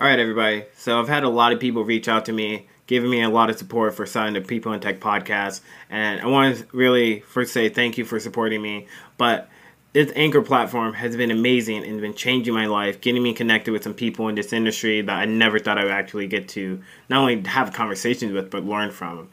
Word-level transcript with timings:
All 0.00 0.06
right, 0.06 0.18
everybody. 0.18 0.64
So 0.76 0.98
I've 0.98 1.10
had 1.10 1.24
a 1.24 1.28
lot 1.28 1.52
of 1.52 1.60
people 1.60 1.84
reach 1.84 2.08
out 2.08 2.24
to 2.24 2.32
me, 2.32 2.66
giving 2.86 3.10
me 3.10 3.20
a 3.20 3.28
lot 3.28 3.50
of 3.50 3.58
support 3.58 3.94
for 3.94 4.06
signing 4.06 4.32
the 4.32 4.40
People 4.40 4.72
in 4.72 4.80
Tech 4.80 4.98
podcast, 4.98 5.60
and 5.90 6.22
I 6.22 6.26
want 6.26 6.56
to 6.56 6.66
really 6.72 7.20
first 7.20 7.52
say 7.52 7.68
thank 7.68 7.98
you 7.98 8.06
for 8.06 8.18
supporting 8.18 8.62
me. 8.62 8.86
But 9.18 9.50
this 9.92 10.10
Anchor 10.16 10.40
platform 10.40 10.94
has 10.94 11.16
been 11.16 11.30
amazing 11.30 11.84
and 11.84 12.00
been 12.00 12.14
changing 12.14 12.54
my 12.54 12.64
life, 12.64 13.02
getting 13.02 13.22
me 13.22 13.34
connected 13.34 13.72
with 13.72 13.82
some 13.82 13.92
people 13.92 14.28
in 14.28 14.36
this 14.36 14.54
industry 14.54 15.02
that 15.02 15.14
I 15.14 15.26
never 15.26 15.58
thought 15.58 15.76
I 15.76 15.82
would 15.82 15.92
actually 15.92 16.28
get 16.28 16.48
to 16.48 16.82
not 17.10 17.20
only 17.20 17.42
have 17.42 17.74
conversations 17.74 18.32
with, 18.32 18.50
but 18.50 18.64
learn 18.64 18.92
from. 18.92 19.28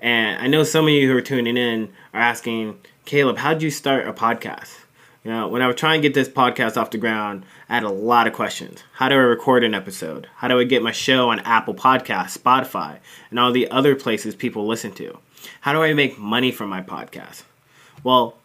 And 0.00 0.38
I 0.38 0.48
know 0.48 0.64
some 0.64 0.84
of 0.84 0.90
you 0.90 1.10
who 1.10 1.16
are 1.16 1.22
tuning 1.22 1.56
in 1.56 1.90
are 2.12 2.20
asking, 2.20 2.78
Caleb, 3.06 3.38
how 3.38 3.54
did 3.54 3.62
you 3.62 3.70
start 3.70 4.06
a 4.06 4.12
podcast? 4.12 4.83
You 5.24 5.30
know, 5.30 5.48
when 5.48 5.62
I 5.62 5.66
was 5.66 5.76
trying 5.76 6.02
to 6.02 6.06
get 6.06 6.12
this 6.12 6.28
podcast 6.28 6.76
off 6.76 6.90
the 6.90 6.98
ground, 6.98 7.46
I 7.70 7.74
had 7.74 7.82
a 7.82 7.88
lot 7.88 8.26
of 8.26 8.34
questions. 8.34 8.84
How 8.92 9.08
do 9.08 9.14
I 9.14 9.18
record 9.18 9.64
an 9.64 9.72
episode? 9.72 10.28
How 10.36 10.48
do 10.48 10.60
I 10.60 10.64
get 10.64 10.82
my 10.82 10.92
show 10.92 11.30
on 11.30 11.40
Apple 11.40 11.72
Podcasts, 11.72 12.36
Spotify, 12.36 12.98
and 13.30 13.40
all 13.40 13.50
the 13.50 13.70
other 13.70 13.96
places 13.96 14.34
people 14.34 14.66
listen 14.66 14.92
to? 14.92 15.18
How 15.62 15.72
do 15.72 15.82
I 15.82 15.94
make 15.94 16.18
money 16.18 16.52
from 16.52 16.68
my 16.68 16.82
podcast? 16.82 17.44
Well, 18.02 18.36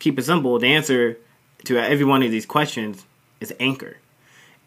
keep 0.00 0.18
it 0.18 0.24
simple. 0.24 0.58
The 0.58 0.74
answer 0.74 1.18
to 1.66 1.78
every 1.78 2.04
one 2.04 2.24
of 2.24 2.32
these 2.32 2.46
questions 2.46 3.06
is 3.38 3.54
Anchor. 3.60 3.98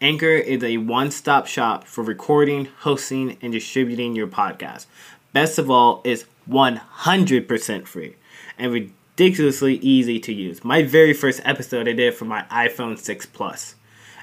Anchor 0.00 0.26
is 0.26 0.64
a 0.64 0.78
one 0.78 1.10
stop 1.10 1.46
shop 1.46 1.84
for 1.84 2.02
recording, 2.02 2.68
hosting, 2.78 3.36
and 3.42 3.52
distributing 3.52 4.16
your 4.16 4.26
podcast. 4.26 4.86
Best 5.34 5.58
of 5.58 5.70
all, 5.70 6.00
it's 6.02 6.24
100% 6.48 7.86
free 7.86 8.16
and 8.58 8.72
ridiculously 9.16 9.76
easy 9.76 10.18
to 10.18 10.32
use. 10.32 10.64
My 10.64 10.82
very 10.82 11.12
first 11.12 11.40
episode 11.44 11.88
I 11.88 11.92
did 11.92 12.14
for 12.14 12.24
my 12.24 12.42
iPhone 12.50 12.98
6 12.98 13.26
Plus. 13.26 13.76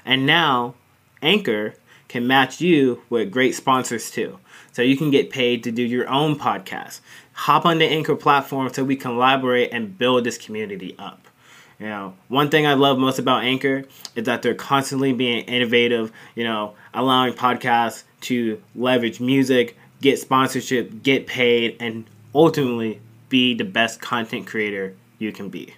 And 0.04 0.26
now, 0.26 0.74
Anchor 1.22 1.74
can 2.08 2.26
match 2.26 2.60
you 2.60 3.02
with 3.08 3.30
great 3.30 3.54
sponsors 3.54 4.10
too. 4.10 4.38
So 4.72 4.82
you 4.82 4.96
can 4.96 5.10
get 5.10 5.30
paid 5.30 5.64
to 5.64 5.72
do 5.72 5.82
your 5.82 6.08
own 6.08 6.38
podcast. 6.38 7.00
Hop 7.32 7.64
on 7.64 7.78
the 7.78 7.86
Anchor 7.86 8.16
platform 8.16 8.70
so 8.72 8.84
we 8.84 8.96
collaborate 8.96 9.72
and 9.72 9.96
build 9.96 10.24
this 10.24 10.36
community 10.36 10.94
up. 10.98 11.26
You 11.78 11.86
know, 11.86 12.14
one 12.28 12.50
thing 12.50 12.66
I 12.66 12.74
love 12.74 12.98
most 12.98 13.18
about 13.18 13.44
Anchor 13.44 13.84
is 14.14 14.24
that 14.26 14.42
they're 14.42 14.54
constantly 14.54 15.14
being 15.14 15.44
innovative, 15.44 16.12
you 16.34 16.44
know, 16.44 16.74
allowing 16.92 17.32
podcasts 17.32 18.04
to 18.22 18.62
leverage 18.74 19.20
music, 19.20 19.76
get 20.02 20.18
sponsorship, 20.18 21.02
get 21.02 21.26
paid, 21.26 21.78
and 21.80 22.04
ultimately 22.34 23.00
be 23.32 23.54
the 23.54 23.64
best 23.64 23.98
content 23.98 24.46
creator 24.46 24.94
you 25.18 25.32
can 25.32 25.48
be. 25.48 25.74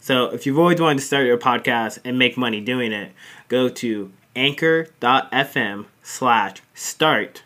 So 0.00 0.26
if 0.26 0.44
you've 0.44 0.58
always 0.58 0.80
wanted 0.80 0.98
to 0.98 1.06
start 1.06 1.24
your 1.24 1.38
podcast 1.38 2.00
and 2.04 2.18
make 2.18 2.36
money 2.36 2.60
doing 2.60 2.92
it, 2.92 3.12
go 3.48 3.68
to 3.68 4.12
anchor.fm 4.34 5.86
slash 6.02 6.56
start 6.74 7.44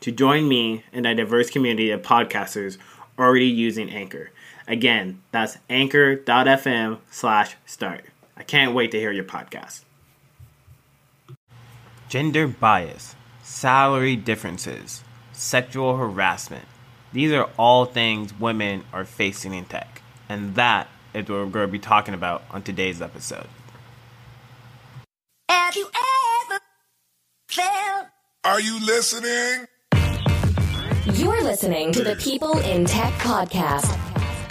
to 0.00 0.12
join 0.12 0.46
me 0.46 0.84
and 0.92 1.06
a 1.06 1.14
diverse 1.14 1.48
community 1.48 1.90
of 1.90 2.02
podcasters 2.02 2.76
already 3.18 3.46
using 3.46 3.88
Anchor. 3.90 4.30
Again, 4.68 5.22
that's 5.32 5.56
anchor.fm 5.70 6.98
slash 7.10 7.56
start. 7.64 8.04
I 8.36 8.42
can't 8.42 8.74
wait 8.74 8.90
to 8.90 8.98
hear 8.98 9.10
your 9.10 9.24
podcast. 9.24 9.84
Gender 12.10 12.46
bias, 12.46 13.16
salary 13.42 14.16
differences, 14.16 15.02
sexual 15.32 15.96
harassment 15.96 16.66
these 17.12 17.32
are 17.32 17.48
all 17.58 17.86
things 17.86 18.38
women 18.38 18.84
are 18.92 19.04
facing 19.04 19.54
in 19.54 19.64
tech. 19.64 20.02
And 20.28 20.54
that 20.56 20.88
is 21.14 21.28
what 21.28 21.38
we're 21.38 21.46
going 21.46 21.66
to 21.66 21.72
be 21.72 21.78
talking 21.78 22.14
about 22.14 22.42
on 22.50 22.62
today's 22.62 23.00
episode. 23.00 23.46
Have 25.48 25.74
you 25.74 25.88
ever 26.50 26.60
felt? 27.48 28.06
Are 28.44 28.60
you 28.60 28.84
listening? 28.84 29.66
You're 31.14 31.42
listening 31.42 31.92
to 31.92 32.04
the 32.04 32.16
People 32.16 32.58
in 32.58 32.84
Tech 32.84 33.12
podcast, 33.14 33.90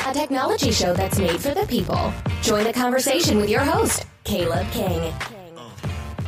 a 0.09 0.14
technology 0.14 0.71
show 0.71 0.93
that's 0.93 1.20
made 1.20 1.39
for 1.39 1.53
the 1.53 1.67
people. 1.67 2.11
Join 2.42 2.64
the 2.64 2.73
conversation 2.73 3.37
with 3.37 3.49
your 3.49 3.64
host, 3.64 4.08
Caleb 4.23 4.67
King. 4.71 5.14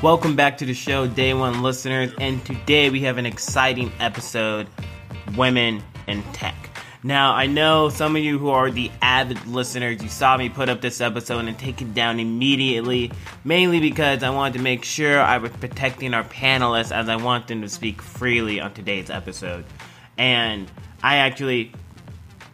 Welcome 0.03 0.35
back 0.35 0.57
to 0.59 0.65
the 0.65 0.73
show, 0.73 1.07
day 1.07 1.33
one 1.33 1.63
listeners, 1.63 2.13
and 2.19 2.45
today 2.45 2.89
we 2.89 3.01
have 3.01 3.17
an 3.17 3.25
exciting 3.25 3.91
episode 3.99 4.67
Women 5.35 5.83
in 6.09 6.23
Tech. 6.33 6.55
Now, 7.01 7.33
I 7.33 7.47
know 7.47 7.87
some 7.87 8.17
of 8.17 8.21
you 8.21 8.37
who 8.37 8.49
are 8.49 8.69
the 8.69 8.91
avid 9.01 9.45
listeners, 9.47 10.03
you 10.03 10.09
saw 10.09 10.35
me 10.35 10.49
put 10.49 10.67
up 10.67 10.81
this 10.81 10.99
episode 10.99 11.45
and 11.45 11.57
take 11.57 11.81
it 11.81 11.93
down 11.93 12.19
immediately, 12.19 13.13
mainly 13.45 13.79
because 13.79 14.21
I 14.21 14.31
wanted 14.31 14.57
to 14.57 14.63
make 14.63 14.83
sure 14.83 15.21
I 15.21 15.37
was 15.37 15.51
protecting 15.51 16.13
our 16.13 16.25
panelists 16.25 16.93
as 16.93 17.07
I 17.07 17.15
want 17.15 17.47
them 17.47 17.61
to 17.61 17.69
speak 17.69 18.01
freely 18.01 18.59
on 18.59 18.73
today's 18.73 19.09
episode. 19.09 19.63
And 20.17 20.69
I 21.01 21.17
actually, 21.17 21.71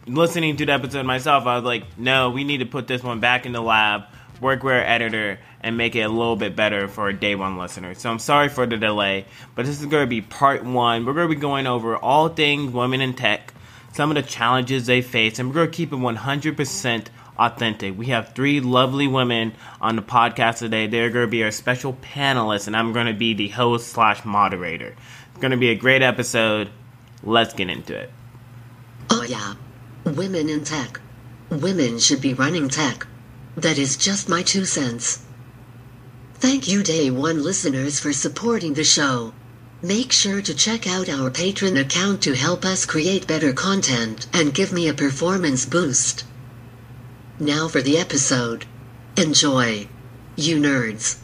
listening 0.06 0.56
to 0.58 0.66
the 0.66 0.72
episode 0.72 1.06
myself, 1.06 1.44
I 1.46 1.56
was 1.56 1.64
like, 1.64 1.98
no, 1.98 2.30
we 2.30 2.44
need 2.44 2.58
to 2.58 2.66
put 2.66 2.86
this 2.86 3.02
one 3.02 3.18
back 3.18 3.46
in 3.46 3.52
the 3.52 3.60
lab, 3.60 4.04
work 4.40 4.62
with 4.62 4.74
our 4.74 4.80
editor, 4.80 5.40
and 5.60 5.76
make 5.76 5.96
it 5.96 6.00
a 6.00 6.08
little 6.08 6.36
bit 6.36 6.54
better 6.54 6.88
for 6.88 7.08
a 7.08 7.14
day 7.14 7.34
one 7.34 7.56
listener. 7.58 7.94
So 7.94 8.10
I'm 8.10 8.18
sorry 8.18 8.48
for 8.48 8.66
the 8.66 8.76
delay, 8.76 9.26
but 9.54 9.66
this 9.66 9.80
is 9.80 9.86
going 9.86 10.04
to 10.04 10.10
be 10.10 10.20
part 10.20 10.64
one. 10.64 11.04
We're 11.04 11.14
going 11.14 11.28
to 11.28 11.34
be 11.34 11.40
going 11.40 11.66
over 11.66 11.96
all 11.96 12.28
things 12.28 12.72
women 12.72 13.00
in 13.00 13.14
tech 13.14 13.52
some 13.96 14.10
of 14.10 14.14
the 14.14 14.22
challenges 14.22 14.84
they 14.86 15.00
face, 15.00 15.38
and 15.38 15.48
we're 15.48 15.54
going 15.54 15.70
to 15.70 15.76
keep 15.76 15.90
it 15.90 15.96
100% 15.96 17.06
authentic. 17.38 17.96
We 17.96 18.06
have 18.06 18.34
three 18.34 18.60
lovely 18.60 19.08
women 19.08 19.54
on 19.80 19.96
the 19.96 20.02
podcast 20.02 20.58
today. 20.58 20.86
They're 20.86 21.08
going 21.08 21.26
to 21.26 21.30
be 21.30 21.42
our 21.42 21.50
special 21.50 21.94
panelists, 21.94 22.66
and 22.66 22.76
I'm 22.76 22.92
going 22.92 23.06
to 23.06 23.14
be 23.14 23.32
the 23.32 23.48
host 23.48 23.88
slash 23.88 24.24
moderator. 24.24 24.94
It's 25.30 25.40
going 25.40 25.52
to 25.52 25.56
be 25.56 25.70
a 25.70 25.74
great 25.74 26.02
episode. 26.02 26.68
Let's 27.22 27.54
get 27.54 27.70
into 27.70 27.96
it. 27.96 28.10
Oh, 29.10 29.22
yeah. 29.22 29.54
Women 30.04 30.50
in 30.50 30.62
tech. 30.64 31.00
Women 31.48 31.98
should 31.98 32.20
be 32.20 32.34
running 32.34 32.68
tech. 32.68 33.06
That 33.56 33.78
is 33.78 33.96
just 33.96 34.28
my 34.28 34.42
two 34.42 34.66
cents. 34.66 35.25
Thank 36.38 36.68
you, 36.68 36.82
Day 36.82 37.10
One 37.10 37.42
listeners, 37.42 37.98
for 37.98 38.12
supporting 38.12 38.74
the 38.74 38.84
show. 38.84 39.32
Make 39.80 40.12
sure 40.12 40.42
to 40.42 40.54
check 40.54 40.86
out 40.86 41.08
our 41.08 41.30
Patreon 41.30 41.80
account 41.80 42.20
to 42.22 42.34
help 42.34 42.62
us 42.62 42.84
create 42.84 43.26
better 43.26 43.54
content 43.54 44.26
and 44.34 44.52
give 44.52 44.70
me 44.70 44.86
a 44.86 44.92
performance 44.92 45.64
boost. 45.64 46.24
Now 47.40 47.68
for 47.68 47.80
the 47.80 47.96
episode. 47.96 48.66
Enjoy. 49.16 49.88
You 50.36 50.58
nerds. 50.58 51.16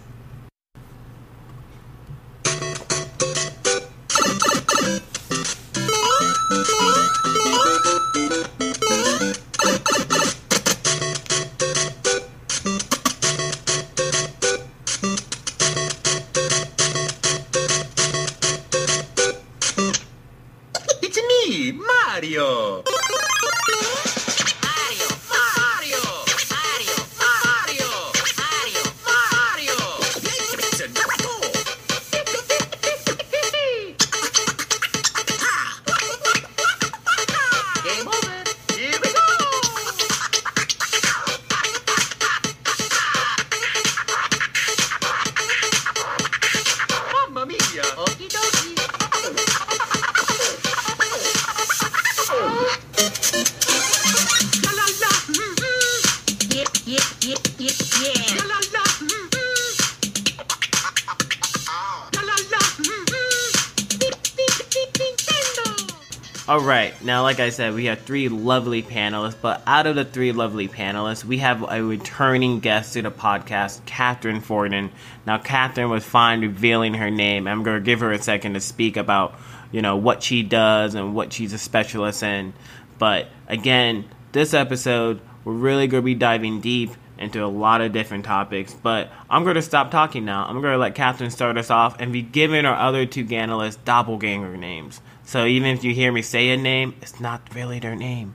Alright, 66.48 67.04
now 67.04 67.22
like 67.22 67.39
I 67.39 67.50
said, 67.50 67.72
we 67.74 67.84
have 67.84 68.00
three 68.00 68.28
lovely 68.28 68.83
panelists, 68.83 69.36
but 69.41 69.62
out 69.65 69.86
of 69.86 69.94
the 69.94 70.04
three 70.04 70.33
lovely 70.33 70.66
panelists, 70.66 71.24
we 71.24 71.39
have 71.39 71.62
a 71.62 71.84
returning 71.84 72.59
guest 72.59 72.94
to 72.94 73.03
the 73.03 73.12
podcast, 73.12 73.86
Catherine 73.86 74.41
Forden. 74.41 74.91
Now, 75.24 75.39
Catherine 75.39 75.89
was 75.89 76.04
fine 76.04 76.41
revealing 76.41 76.94
her 76.94 77.12
name. 77.12 77.47
I'm 77.47 77.62
going 77.62 77.78
to 77.78 77.84
give 77.84 78.00
her 78.00 78.10
a 78.10 78.21
second 78.21 78.54
to 78.54 78.60
speak 78.60 78.97
about, 78.97 79.39
you 79.71 79.83
know, 79.83 79.97
what 79.97 80.24
she 80.24 80.42
does 80.42 80.97
and 80.97 81.15
what 81.15 81.33
she's 81.33 81.53
a 81.53 81.59
specialist 81.59 82.24
in. 82.24 82.54
But 82.98 83.28
again, 83.47 84.06
this 84.33 84.53
episode, 84.53 85.21
we're 85.45 85.53
really 85.53 85.86
going 85.86 86.03
to 86.03 86.04
be 86.04 86.16
diving 86.16 86.60
deep 86.60 86.91
into 87.18 87.45
a 87.45 87.47
lot 87.47 87.80
of 87.83 87.92
different 87.92 88.24
topics. 88.24 88.74
But 88.74 89.12
I'm 89.30 89.45
going 89.45 89.54
to 89.54 89.62
stop 89.62 89.92
talking 89.92 90.24
now. 90.24 90.45
I'm 90.45 90.60
going 90.60 90.72
to 90.72 90.78
let 90.78 90.97
Catherine 90.97 91.30
start 91.30 91.56
us 91.56 91.71
off 91.71 92.00
and 92.00 92.12
be 92.12 92.21
giving 92.21 92.65
our 92.65 92.74
other 92.74 93.06
two 93.06 93.24
analysts 93.33 93.77
doppelganger 93.77 94.56
names. 94.56 95.00
So 95.33 95.47
even 95.47 95.71
if 95.71 95.83
you 95.83 95.95
hear 95.95 96.13
me 96.13 96.21
say 96.21 96.51
a 96.51 96.59
name, 96.59 96.95
it's 97.01 97.19
not 97.19 97.55
really 97.55 97.79
their 97.79 97.97
name. 97.97 98.34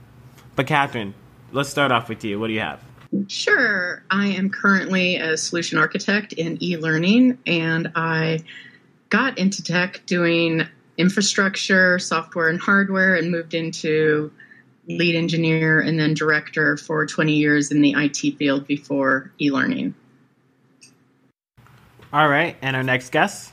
But 0.56 0.66
Catherine, 0.66 1.14
let's 1.52 1.68
start 1.68 1.92
off 1.92 2.08
with 2.08 2.24
you. 2.24 2.40
What 2.40 2.48
do 2.48 2.54
you 2.54 2.58
have? 2.58 2.82
Sure. 3.28 4.02
I 4.10 4.26
am 4.26 4.50
currently 4.50 5.14
a 5.14 5.36
solution 5.36 5.78
architect 5.78 6.32
in 6.32 6.60
e 6.60 6.76
learning, 6.76 7.38
and 7.46 7.92
I 7.94 8.40
got 9.10 9.38
into 9.38 9.62
tech 9.62 10.06
doing 10.06 10.66
infrastructure, 10.96 12.00
software, 12.00 12.48
and 12.48 12.60
hardware, 12.60 13.14
and 13.14 13.30
moved 13.30 13.54
into 13.54 14.32
lead 14.88 15.14
engineer 15.14 15.78
and 15.78 16.00
then 16.00 16.14
director 16.14 16.76
for 16.76 17.06
20 17.06 17.32
years 17.32 17.70
in 17.70 17.80
the 17.80 17.94
IT 17.96 18.36
field 18.38 18.66
before 18.66 19.30
e 19.40 19.52
learning. 19.52 19.94
All 22.12 22.28
right. 22.28 22.56
And 22.60 22.74
our 22.74 22.82
next 22.82 23.12
guest? 23.12 23.52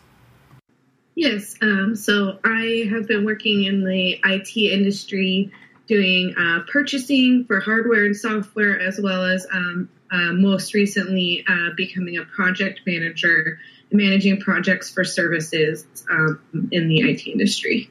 Yes. 1.15 1.55
Um, 1.61 1.95
so 1.95 2.39
I 2.43 2.89
have 2.91 3.07
been 3.07 3.23
working 3.25 3.63
in 3.63 3.85
the 3.85 4.19
IT 4.23 4.57
industry 4.57 5.51
doing 5.87 6.35
uh, 6.37 6.59
purchasing 6.69 7.45
for 7.45 7.59
hardware 7.61 8.05
and 8.05 8.15
software, 8.15 8.79
as 8.79 8.99
well 8.99 9.23
as 9.23 9.47
um, 9.51 9.89
uh, 10.11 10.33
most 10.33 10.73
recently 10.73 11.45
uh, 11.47 11.69
becoming 11.77 12.17
a 12.17 12.25
project 12.25 12.81
manager, 12.85 13.59
managing 13.91 14.41
projects 14.41 14.91
for 14.91 15.03
services 15.03 15.85
um, 16.09 16.39
in 16.71 16.89
the 16.89 16.99
IT 16.99 17.27
industry. 17.27 17.89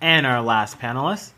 And 0.00 0.26
our 0.26 0.42
last 0.42 0.78
panelist. 0.78 1.32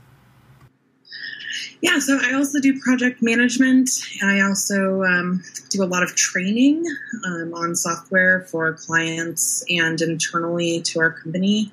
Yeah, 1.81 2.01
so 2.01 2.19
I 2.21 2.35
also 2.35 2.59
do 2.61 2.81
project 2.81 3.23
management. 3.23 3.91
I 4.23 4.41
also 4.41 5.03
um, 5.05 5.45
do 5.71 5.83
a 5.83 5.87
lot 5.87 6.03
of 6.03 6.17
training 6.17 6.85
um, 7.25 7.55
on 7.55 7.77
software 7.77 8.43
for 8.51 8.73
clients 8.73 9.65
and 9.69 10.01
internally 10.01 10.81
to 10.83 11.01
our 11.01 11.13
company. 11.13 11.71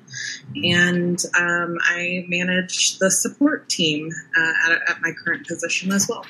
And 0.62 1.20
um, 1.36 1.78
I 1.82 2.24
manage 2.28 2.98
the 2.98 3.10
support 3.10 3.68
team 3.68 4.12
uh, 4.36 4.70
at, 4.70 4.90
at 4.90 5.00
my 5.02 5.10
current 5.10 5.46
position 5.46 5.90
as 5.90 6.06
well. 6.08 6.24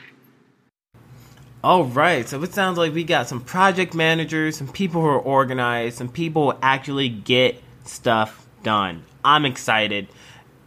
All 1.62 1.84
right, 1.84 2.26
so 2.26 2.42
it 2.42 2.54
sounds 2.54 2.78
like 2.78 2.94
we 2.94 3.02
got 3.04 3.28
some 3.28 3.40
project 3.40 3.92
managers, 3.92 4.56
some 4.56 4.68
people 4.68 5.00
who 5.02 5.08
are 5.08 5.18
organized, 5.18 5.98
some 5.98 6.08
people 6.08 6.52
who 6.52 6.58
actually 6.62 7.08
get 7.08 7.60
stuff 7.84 8.46
done. 8.62 9.02
I'm 9.24 9.44
excited. 9.44 10.06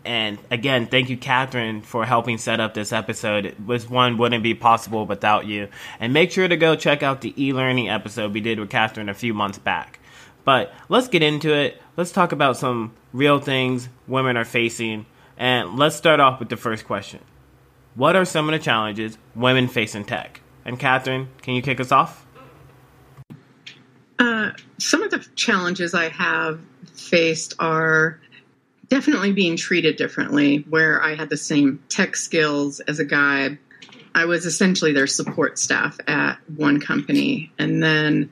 And 0.09 0.39
again, 0.50 0.88
thank 0.88 1.11
you, 1.11 1.17
Catherine, 1.17 1.83
for 1.83 2.03
helping 2.03 2.39
set 2.39 2.59
up 2.59 2.73
this 2.73 2.91
episode. 2.91 3.56
Was 3.63 3.88
one 3.88 4.17
wouldn't 4.17 4.41
be 4.41 4.56
possible 4.56 5.06
without 5.06 5.45
you. 5.45 5.67
And 6.00 6.13
make 6.13 6.31
sure 6.31 6.47
to 6.47 6.57
go 6.57 6.75
check 6.75 7.03
out 7.03 7.21
the 7.21 7.31
e-learning 7.39 7.89
episode 7.89 8.33
we 8.33 8.41
did 8.41 8.59
with 8.59 8.71
Catherine 8.71 9.07
a 9.07 9.13
few 9.13 9.35
months 9.35 9.59
back. 9.59 10.00
But 10.44 10.73
let's 10.89 11.09
get 11.09 11.21
into 11.21 11.53
it. 11.53 11.79
Let's 11.95 12.11
talk 12.11 12.31
about 12.31 12.57
some 12.57 12.95
real 13.13 13.39
things 13.39 13.88
women 14.07 14.35
are 14.35 14.45
facing. 14.45 15.06
And 15.38 15.77
let's 15.77 15.95
start 15.95 16.19
off 16.19 16.39
with 16.39 16.50
the 16.50 16.57
first 16.57 16.88
question. 16.88 17.19
What 17.94 18.15
are 18.15 18.25
some 18.25 18.50
of 18.50 18.53
the 18.53 18.65
challenges 18.65 19.15
women 19.35 19.67
face 19.67 19.94
in 19.94 20.06
tech? 20.06 20.41
And 20.65 20.79
Catherine, 20.79 21.27
can 21.44 21.53
you 21.53 21.61
kick 21.61 21.79
us 21.79 21.91
off? 21.91 22.25
Uh, 24.17 24.53
some 24.79 25.03
of 25.03 25.11
the 25.11 25.19
challenges 25.35 25.94
I 25.94 26.09
have 26.09 26.59
faced 26.95 27.53
are 27.59 28.19
definitely 28.89 29.31
being 29.31 29.56
treated 29.56 29.95
differently, 29.95 30.65
where 30.69 31.01
I 31.01 31.15
had 31.15 31.30
the 31.30 31.38
same 31.38 31.81
tech 31.89 32.15
skills 32.15 32.80
as 32.81 33.00
a 33.00 33.06
guy. 33.06 33.57
I 34.13 34.25
was 34.25 34.45
essentially 34.45 34.91
their 34.91 35.07
support 35.07 35.59
staff 35.59 35.97
at 36.07 36.38
one 36.56 36.80
company. 36.80 37.51
And 37.59 37.81
then 37.81 38.31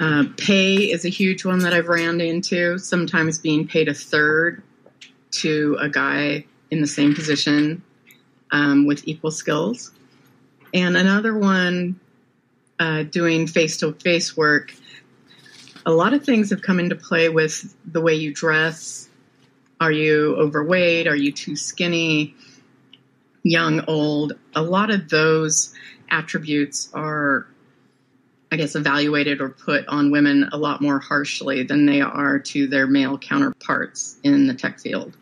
uh, 0.00 0.24
pay 0.36 0.76
is 0.90 1.04
a 1.04 1.08
huge 1.08 1.44
one 1.44 1.60
that 1.60 1.74
I've 1.74 1.88
ran 1.88 2.20
into, 2.20 2.78
sometimes 2.78 3.38
being 3.38 3.66
paid 3.66 3.88
a 3.88 3.94
third 3.94 4.62
to 5.32 5.76
a 5.80 5.88
guy 5.88 6.46
in 6.70 6.80
the 6.80 6.86
same 6.86 7.14
position 7.14 7.82
um, 8.52 8.86
with 8.86 9.06
equal 9.06 9.30
skills. 9.30 9.90
And 10.72 10.96
another 10.96 11.36
one, 11.36 11.98
uh, 12.78 13.04
doing 13.04 13.46
face 13.46 13.76
to 13.78 13.92
face 13.94 14.36
work. 14.36 14.72
A 15.86 15.92
lot 15.92 16.14
of 16.14 16.24
things 16.24 16.50
have 16.50 16.62
come 16.62 16.80
into 16.80 16.96
play 16.96 17.28
with 17.28 17.74
the 17.84 18.00
way 18.00 18.14
you 18.14 18.32
dress, 18.32 19.08
are 19.80 19.92
you 19.92 20.36
overweight? 20.36 21.06
Are 21.06 21.16
you 21.16 21.32
too 21.32 21.56
skinny? 21.56 22.34
Young, 23.42 23.84
old? 23.86 24.34
A 24.54 24.62
lot 24.62 24.90
of 24.90 25.08
those 25.08 25.74
attributes 26.10 26.88
are, 26.94 27.46
I 28.50 28.56
guess, 28.56 28.74
evaluated 28.74 29.40
or 29.40 29.50
put 29.50 29.86
on 29.88 30.10
women 30.10 30.48
a 30.52 30.56
lot 30.56 30.80
more 30.80 30.98
harshly 30.98 31.62
than 31.64 31.86
they 31.86 32.00
are 32.00 32.38
to 32.38 32.66
their 32.66 32.86
male 32.86 33.18
counterparts 33.18 34.16
in 34.22 34.46
the 34.46 34.54
tech 34.54 34.80
field. 34.80 35.16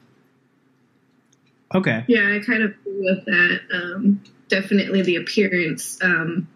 Okay. 1.75 2.05
Yeah, 2.07 2.35
I 2.35 2.45
kind 2.45 2.63
of 2.63 2.71
agree 2.71 3.01
with 3.01 3.25
that. 3.25 3.61
Um, 3.73 4.23
definitely 4.49 5.03
the 5.03 5.17
appearance 5.17 5.99
um, 6.03 6.47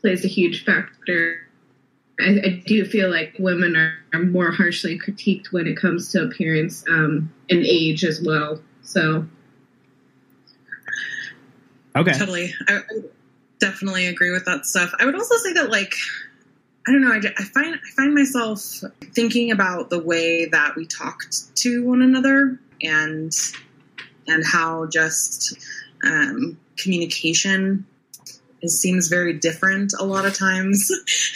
plays 0.00 0.24
a 0.24 0.28
huge 0.28 0.64
factor 0.64 1.48
I, 2.20 2.46
I, 2.46 2.62
do 2.66 2.84
feel 2.84 3.10
like 3.10 3.34
women 3.38 3.76
are, 3.76 3.94
are, 4.12 4.22
more 4.22 4.50
harshly 4.50 4.98
critiqued 4.98 5.52
when 5.52 5.66
it 5.66 5.76
comes 5.76 6.10
to 6.12 6.22
appearance 6.22 6.84
um, 6.88 7.32
and 7.48 7.64
age 7.64 8.04
as 8.04 8.22
well. 8.22 8.60
So, 8.82 9.26
okay, 11.96 12.12
totally. 12.12 12.54
I, 12.68 12.78
I, 12.78 12.82
definitely 13.58 14.06
agree 14.06 14.30
with 14.30 14.44
that 14.46 14.66
stuff. 14.66 14.92
I 14.98 15.04
would 15.04 15.14
also 15.14 15.36
say 15.36 15.52
that, 15.54 15.70
like, 15.70 15.94
I 16.88 16.92
don't 16.92 17.02
know. 17.02 17.12
I, 17.12 17.20
I 17.38 17.44
find 17.44 17.74
I 17.74 17.90
find 17.96 18.14
myself 18.14 18.82
thinking 19.14 19.50
about 19.50 19.90
the 19.90 20.02
way 20.02 20.46
that 20.46 20.76
we 20.76 20.86
talked 20.86 21.54
to 21.56 21.84
one 21.84 22.02
another 22.02 22.58
and 22.82 23.32
and 24.26 24.44
how 24.44 24.86
just 24.86 25.58
um, 26.04 26.58
communication 26.76 27.86
it 28.62 28.70
seems 28.70 29.08
very 29.08 29.32
different 29.32 29.92
a 29.98 30.04
lot 30.04 30.26
of 30.26 30.34
times 30.34 30.90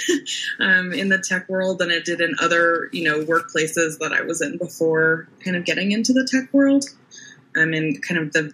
um, 0.61 0.93
in 0.93 1.09
the 1.09 1.19
tech 1.19 1.49
world 1.49 1.79
than 1.79 1.91
it 1.91 2.05
did 2.05 2.21
in 2.21 2.35
other 2.41 2.89
you 2.93 3.05
know 3.05 3.25
workplaces 3.25 3.99
that 3.99 4.13
I 4.13 4.23
was 4.23 4.43
in 4.43 4.59
before 4.59 5.29
kind 5.45 5.57
of 5.57 5.65
getting 5.65 5.93
into 5.93 6.13
the 6.13 6.27
tech 6.31 6.53
world. 6.53 6.85
Um, 7.57 7.71
mean, 7.71 8.01
kind 8.01 8.21
of 8.21 8.33
the 8.33 8.53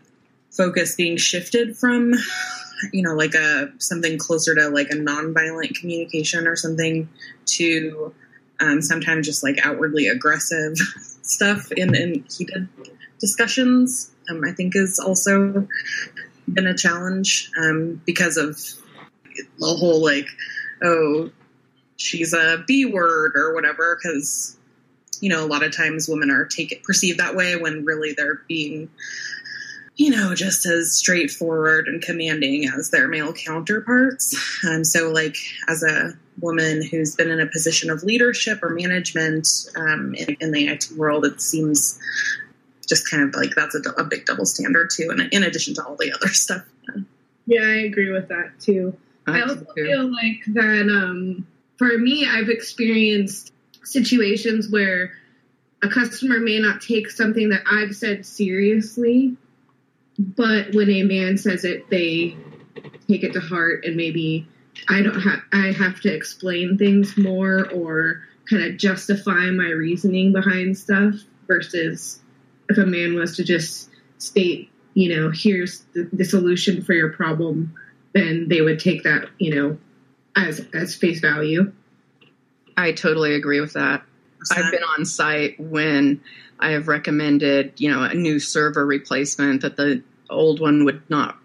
focus 0.50 0.94
being 0.94 1.16
shifted 1.16 1.76
from 1.76 2.12
you 2.92 3.02
know 3.02 3.14
like 3.14 3.34
a 3.34 3.72
something 3.78 4.18
closer 4.18 4.54
to 4.54 4.68
like 4.68 4.90
a 4.90 4.96
nonviolent 4.96 5.74
communication 5.74 6.46
or 6.46 6.56
something 6.56 7.08
to 7.46 8.14
um, 8.60 8.82
sometimes 8.82 9.26
just 9.26 9.42
like 9.42 9.58
outwardly 9.64 10.06
aggressive 10.06 10.76
stuff 11.22 11.72
in, 11.72 11.94
in 11.94 12.24
heated 12.36 12.68
discussions. 13.18 14.10
Um, 14.28 14.44
I 14.44 14.52
think 14.52 14.76
is 14.76 14.98
also 14.98 15.66
been 16.52 16.66
a 16.66 16.76
challenge 16.76 17.50
um, 17.58 18.00
because 18.04 18.36
of 18.36 18.56
the 19.58 19.66
whole 19.66 20.02
like, 20.02 20.26
oh, 20.82 21.30
she's 21.96 22.32
a 22.32 22.64
B 22.66 22.86
word 22.86 23.32
or 23.36 23.54
whatever. 23.54 23.96
Because 23.96 24.56
you 25.20 25.28
know, 25.28 25.44
a 25.44 25.46
lot 25.46 25.62
of 25.62 25.76
times 25.76 26.08
women 26.08 26.30
are 26.30 26.46
take 26.46 26.72
it 26.72 26.82
perceived 26.82 27.20
that 27.20 27.36
way 27.36 27.56
when 27.56 27.84
really 27.84 28.12
they're 28.12 28.42
being, 28.48 28.90
you 29.96 30.10
know, 30.10 30.34
just 30.34 30.66
as 30.66 30.92
straightforward 30.92 31.88
and 31.88 32.02
commanding 32.02 32.68
as 32.68 32.90
their 32.90 33.06
male 33.06 33.32
counterparts. 33.32 34.34
Um, 34.66 34.84
so, 34.84 35.10
like, 35.10 35.36
as 35.68 35.82
a 35.82 36.12
woman 36.40 36.82
who's 36.82 37.14
been 37.14 37.30
in 37.30 37.40
a 37.40 37.46
position 37.46 37.90
of 37.90 38.02
leadership 38.02 38.62
or 38.62 38.70
management 38.70 39.48
um, 39.76 40.14
in, 40.14 40.36
in 40.40 40.52
the 40.52 40.68
IT 40.68 40.90
world, 40.96 41.24
it 41.24 41.40
seems 41.40 41.98
just 42.90 43.10
kind 43.10 43.22
of 43.22 43.34
like 43.34 43.54
that's 43.54 43.74
a, 43.74 43.80
a 43.96 44.04
big 44.04 44.26
double 44.26 44.44
standard 44.44 44.90
too, 44.94 45.08
and 45.10 45.32
in 45.32 45.42
addition 45.42 45.72
to 45.74 45.84
all 45.84 45.96
the 45.96 46.12
other 46.12 46.28
stuff. 46.34 46.64
Yeah, 47.46 47.62
I 47.62 47.78
agree 47.86 48.10
with 48.10 48.28
that 48.28 48.52
too. 48.60 48.94
I, 49.26 49.38
I 49.38 49.42
also 49.42 49.64
too. 49.76 49.84
feel 49.86 50.12
like 50.12 50.44
that 50.48 50.88
um, 50.90 51.46
for 51.78 51.96
me, 51.96 52.28
I've 52.28 52.50
experienced 52.50 53.52
situations 53.82 54.68
where 54.70 55.12
a 55.82 55.88
customer 55.88 56.38
may 56.38 56.58
not 56.58 56.82
take 56.82 57.10
something 57.10 57.48
that 57.48 57.62
I've 57.70 57.96
said 57.96 58.26
seriously, 58.26 59.36
but 60.18 60.74
when 60.74 60.90
a 60.90 61.04
man 61.04 61.38
says 61.38 61.64
it, 61.64 61.88
they 61.88 62.36
take 63.08 63.24
it 63.24 63.32
to 63.32 63.40
heart 63.40 63.84
and 63.84 63.96
maybe 63.96 64.46
I 64.88 65.02
don't 65.02 65.20
have 65.20 65.40
I 65.52 65.72
have 65.72 66.00
to 66.00 66.12
explain 66.12 66.76
things 66.78 67.16
more 67.16 67.68
or 67.70 68.22
kind 68.48 68.64
of 68.64 68.76
justify 68.76 69.50
my 69.50 69.70
reasoning 69.70 70.32
behind 70.32 70.76
stuff 70.76 71.14
versus 71.46 72.20
if 72.70 72.78
a 72.78 72.86
man 72.86 73.14
was 73.14 73.36
to 73.36 73.44
just 73.44 73.90
state, 74.18 74.70
you 74.94 75.14
know, 75.14 75.30
here's 75.30 75.80
the, 75.94 76.08
the 76.12 76.24
solution 76.24 76.82
for 76.82 76.92
your 76.92 77.10
problem, 77.10 77.74
then 78.12 78.48
they 78.48 78.60
would 78.60 78.78
take 78.78 79.02
that, 79.02 79.28
you 79.38 79.54
know, 79.54 79.78
as 80.36 80.66
as 80.72 80.94
face 80.94 81.20
value. 81.20 81.72
I 82.76 82.92
totally 82.92 83.34
agree 83.34 83.60
with 83.60 83.74
that. 83.74 84.02
I've 84.50 84.72
been 84.72 84.84
on 84.84 85.04
site 85.04 85.60
when 85.60 86.20
I 86.60 86.70
have 86.70 86.88
recommended, 86.88 87.74
you 87.78 87.90
know, 87.90 88.02
a 88.02 88.14
new 88.14 88.38
server 88.38 88.86
replacement 88.86 89.62
that 89.62 89.76
the 89.76 90.02
old 90.30 90.60
one 90.60 90.84
would 90.84 91.02
not 91.10 91.36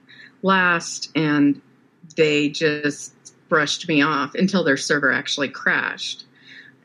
last, 0.43 1.11
and 1.15 1.61
they 2.15 2.49
just 2.49 3.13
brushed 3.49 3.87
me 3.87 4.01
off 4.01 4.35
until 4.35 4.63
their 4.63 4.77
server 4.77 5.11
actually 5.11 5.49
crashed. 5.49 6.25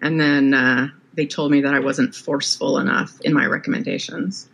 And 0.02 0.20
then 0.20 0.54
uh, 0.54 0.88
they 1.14 1.26
told 1.26 1.50
me 1.50 1.60
that 1.62 1.74
I 1.74 1.80
wasn't 1.80 2.14
forceful 2.14 2.78
enough 2.78 3.20
in 3.22 3.32
my 3.32 3.46
recommendations. 3.46 4.48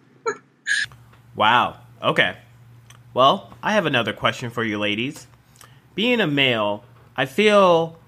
wow. 1.37 1.77
Okay. 2.03 2.37
Well, 3.15 3.53
I 3.63 3.73
have 3.73 3.87
another 3.87 4.13
question 4.13 4.51
for 4.51 4.65
you 4.65 4.79
ladies. 4.79 5.27
Being 5.95 6.21
a 6.21 6.27
male, 6.27 6.85
I 7.17 7.27
feel 7.27 7.99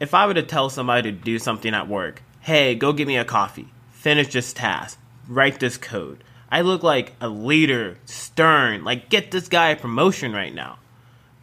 if 0.00 0.14
I 0.14 0.26
were 0.26 0.34
to 0.34 0.42
tell 0.42 0.70
somebody 0.70 1.10
to 1.10 1.16
do 1.16 1.38
something 1.38 1.74
at 1.74 1.88
work, 1.88 2.22
hey, 2.40 2.74
go 2.74 2.92
get 2.92 3.08
me 3.08 3.16
a 3.16 3.24
coffee, 3.24 3.68
finish 3.90 4.32
this 4.32 4.52
task, 4.52 4.98
write 5.26 5.60
this 5.60 5.76
code, 5.76 6.22
I 6.50 6.62
look 6.62 6.82
like 6.82 7.12
a 7.20 7.28
leader, 7.28 7.98
stern, 8.06 8.84
like 8.84 9.10
get 9.10 9.30
this 9.30 9.48
guy 9.48 9.68
a 9.68 9.76
promotion 9.76 10.32
right 10.32 10.54
now. 10.54 10.78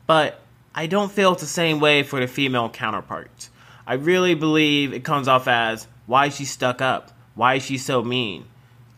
But 0.08 0.42
I 0.74 0.88
don't 0.88 1.12
feel 1.12 1.34
it's 1.34 1.42
the 1.42 1.48
same 1.48 1.80
way 1.80 2.04
for 2.04 2.20
the 2.20 2.28
female 2.28 2.70
counterparts. 2.70 3.50
I 3.86 3.96
really 3.96 4.34
believe 4.34 4.94
it 4.94 5.04
comes 5.04 5.28
off 5.28 5.48
as 5.48 5.88
why 6.06 6.28
is 6.28 6.36
she 6.36 6.46
stuck 6.46 6.82
up? 6.82 7.12
Why 7.34 7.56
is 7.56 7.64
she 7.64 7.78
so 7.78 8.04
mean? 8.04 8.46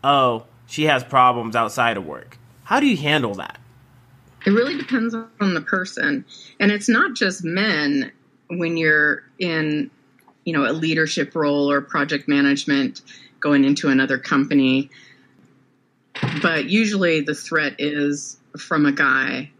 Oh, 0.02 0.44
she 0.66 0.84
has 0.84 1.02
problems 1.04 1.56
outside 1.56 1.96
of 1.96 2.06
work. 2.06 2.38
How 2.64 2.80
do 2.80 2.86
you 2.86 2.96
handle 2.96 3.34
that? 3.34 3.58
It 4.46 4.50
really 4.50 4.76
depends 4.76 5.14
on 5.14 5.54
the 5.54 5.60
person. 5.60 6.24
And 6.60 6.70
it's 6.70 6.88
not 6.88 7.14
just 7.14 7.44
men 7.44 8.12
when 8.48 8.76
you're 8.76 9.24
in, 9.38 9.90
you 10.44 10.52
know, 10.52 10.70
a 10.70 10.72
leadership 10.72 11.34
role 11.34 11.70
or 11.70 11.80
project 11.80 12.28
management 12.28 13.02
going 13.40 13.64
into 13.64 13.88
another 13.88 14.18
company 14.18 14.90
but 16.42 16.68
usually 16.68 17.20
the 17.20 17.34
threat 17.34 17.76
is 17.78 18.38
from 18.58 18.86
a 18.86 18.92
guy, 18.92 19.50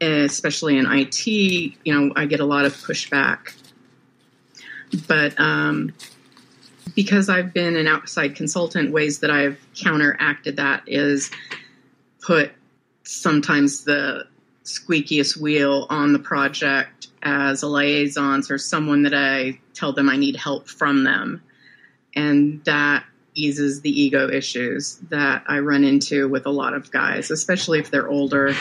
especially 0.00 0.78
in 0.78 0.86
IT. 0.86 1.26
You 1.26 1.74
know, 1.86 2.12
I 2.16 2.26
get 2.26 2.40
a 2.40 2.44
lot 2.44 2.64
of 2.64 2.74
pushback. 2.74 3.54
But 5.06 5.38
um, 5.40 5.92
because 6.96 7.28
I've 7.28 7.52
been 7.52 7.76
an 7.76 7.86
outside 7.86 8.34
consultant, 8.34 8.90
ways 8.90 9.20
that 9.20 9.30
I've 9.30 9.64
counteracted 9.76 10.56
that 10.56 10.82
is 10.86 11.30
put 12.22 12.50
sometimes 13.04 13.84
the 13.84 14.26
squeakiest 14.64 15.36
wheel 15.36 15.86
on 15.90 16.12
the 16.12 16.18
project 16.18 17.08
as 17.22 17.62
a 17.62 17.68
liaison 17.68 18.42
or 18.50 18.58
someone 18.58 19.02
that 19.02 19.14
I 19.14 19.60
tell 19.74 19.92
them 19.92 20.08
I 20.08 20.16
need 20.16 20.36
help 20.36 20.68
from 20.68 21.04
them. 21.04 21.42
And 22.16 22.64
that 22.64 23.04
eases 23.34 23.82
the 23.82 23.90
ego 23.90 24.30
issues 24.30 24.96
that 25.10 25.44
I 25.46 25.58
run 25.58 25.84
into 25.84 26.28
with 26.28 26.46
a 26.46 26.50
lot 26.50 26.72
of 26.72 26.90
guys, 26.90 27.30
especially 27.30 27.78
if 27.78 27.90
they're 27.90 28.08
older. 28.08 28.54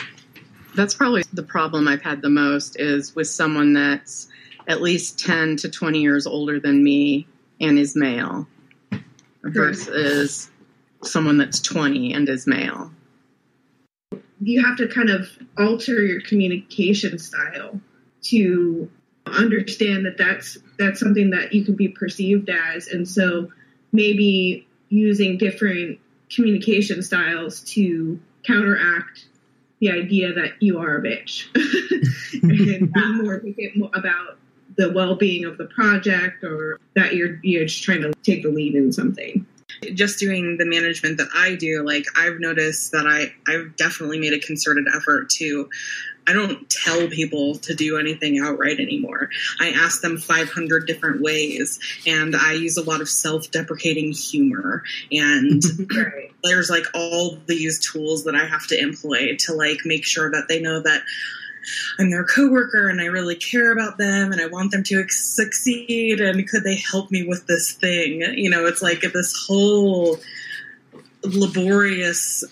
That's 0.75 0.94
probably 0.94 1.24
the 1.32 1.42
problem 1.42 1.88
I've 1.88 2.01
had 2.01 2.22
the 2.22 2.30
most 2.30 2.77
is 2.77 3.15
with 3.15 3.30
someone 3.30 3.72
that's 3.72 4.27
at 4.68 4.82
least 4.82 5.18
10 5.20 5.56
to 5.58 5.70
20 5.70 6.01
years 6.01 6.27
older 6.27 6.60
than 6.60 6.84
me 6.84 7.27
and 7.60 7.78
is 7.80 7.96
male 7.96 8.48
versus 9.44 10.50
someone 11.04 11.38
that's 11.38 11.60
20 11.60 12.14
and 12.14 12.28
is 12.28 12.48
male. 12.48 12.92
You 14.42 14.66
have 14.66 14.78
to 14.78 14.88
kind 14.88 15.10
of 15.10 15.30
alter 15.58 16.02
your 16.06 16.22
communication 16.22 17.18
style 17.20 17.80
to 18.24 18.90
understand 19.26 20.06
that 20.06 20.18
that's 20.18 20.58
that's 20.78 21.00
something 21.00 21.32
that 21.32 21.54
you 21.54 21.66
can 21.66 21.76
be 21.76 21.88
perceived 21.88 22.50
as 22.50 22.88
and 22.88 23.08
so 23.08 23.52
maybe 23.92 24.68
using 24.90 25.38
different 25.38 26.00
communication 26.30 27.02
styles 27.02 27.62
to 27.62 28.20
counteract 28.46 29.26
the 29.80 29.90
idea 29.90 30.32
that 30.34 30.52
you 30.60 30.78
are 30.78 30.98
a 30.98 31.02
bitch 31.02 31.48
and 32.44 32.94
be 32.94 33.72
more 33.76 33.90
about 33.96 34.38
the 34.77 34.91
well-being 34.91 35.46
of 35.46 35.58
the 35.58 35.65
project 35.65 36.44
or 36.44 36.79
that 36.96 37.15
you're 37.15 37.39
you're 37.44 37.65
just 37.65 37.84
trying 37.84 38.01
to 38.01 38.13
take 38.24 38.44
the 38.44 38.50
lead 38.50 38.75
in 38.75 38.91
something 38.91 39.46
just 39.94 40.20
doing 40.20 40.58
the 40.58 40.65
management 40.65 41.17
that 41.17 41.27
I 41.36 41.55
do, 41.55 41.84
like 41.84 42.05
I've 42.15 42.39
noticed 42.39 42.91
that 42.91 43.05
I 43.08 43.34
I've 43.51 43.75
definitely 43.75 44.20
made 44.20 44.34
a 44.34 44.39
concerted 44.39 44.86
effort 44.96 45.29
to 45.32 45.70
I 46.27 46.34
don't 46.34 46.67
tell 46.70 47.08
people 47.08 47.55
to 47.58 47.75
do 47.75 47.98
anything 47.98 48.39
outright 48.39 48.79
anymore. 48.79 49.29
I 49.60 49.70
ask 49.70 50.01
them 50.01 50.17
500 50.17 50.88
different 50.88 51.22
ways, 51.22 51.79
and 52.08 52.36
I 52.36 52.53
use 52.53 52.77
a 52.77 52.84
lot 52.84 53.01
of 53.01 53.10
self 53.10 53.51
deprecating 53.51 54.12
humor. 54.12 54.84
And 55.12 55.62
right. 55.96 56.32
there's 56.44 56.70
like 56.70 56.86
all 56.96 57.38
these 57.46 57.79
tools 57.91 58.24
that 58.24 58.36
I 58.36 58.46
have 58.46 58.65
to 58.67 58.79
employ 58.79 59.36
to 59.39 59.53
like 59.53 59.79
make 59.86 60.03
sure 60.03 60.32
that 60.32 60.48
they 60.48 60.60
know 60.62 60.82
that 60.82 61.03
I'm 62.00 62.10
their 62.10 62.24
coworker 62.24 62.89
and 62.89 63.01
I 63.01 63.05
really 63.05 63.36
care 63.36 63.72
about 63.72 63.98
them 63.98 64.31
and 64.31 64.41
I 64.41 64.48
want 64.48 64.72
them 64.72 64.84
to 64.84 65.07
succeed. 65.10 66.22
And 66.22 66.48
could 66.48 66.63
they 66.63 66.77
help 66.91 67.12
me 67.12 67.24
with 67.24 67.48
this 67.48 67.74
thing? 67.74 68.22
You 68.22 68.50
know, 68.50 68.65
it's 68.65 68.81
like 68.81 69.01
this 69.01 69.45
whole 69.48 70.17
laborious 71.24 72.43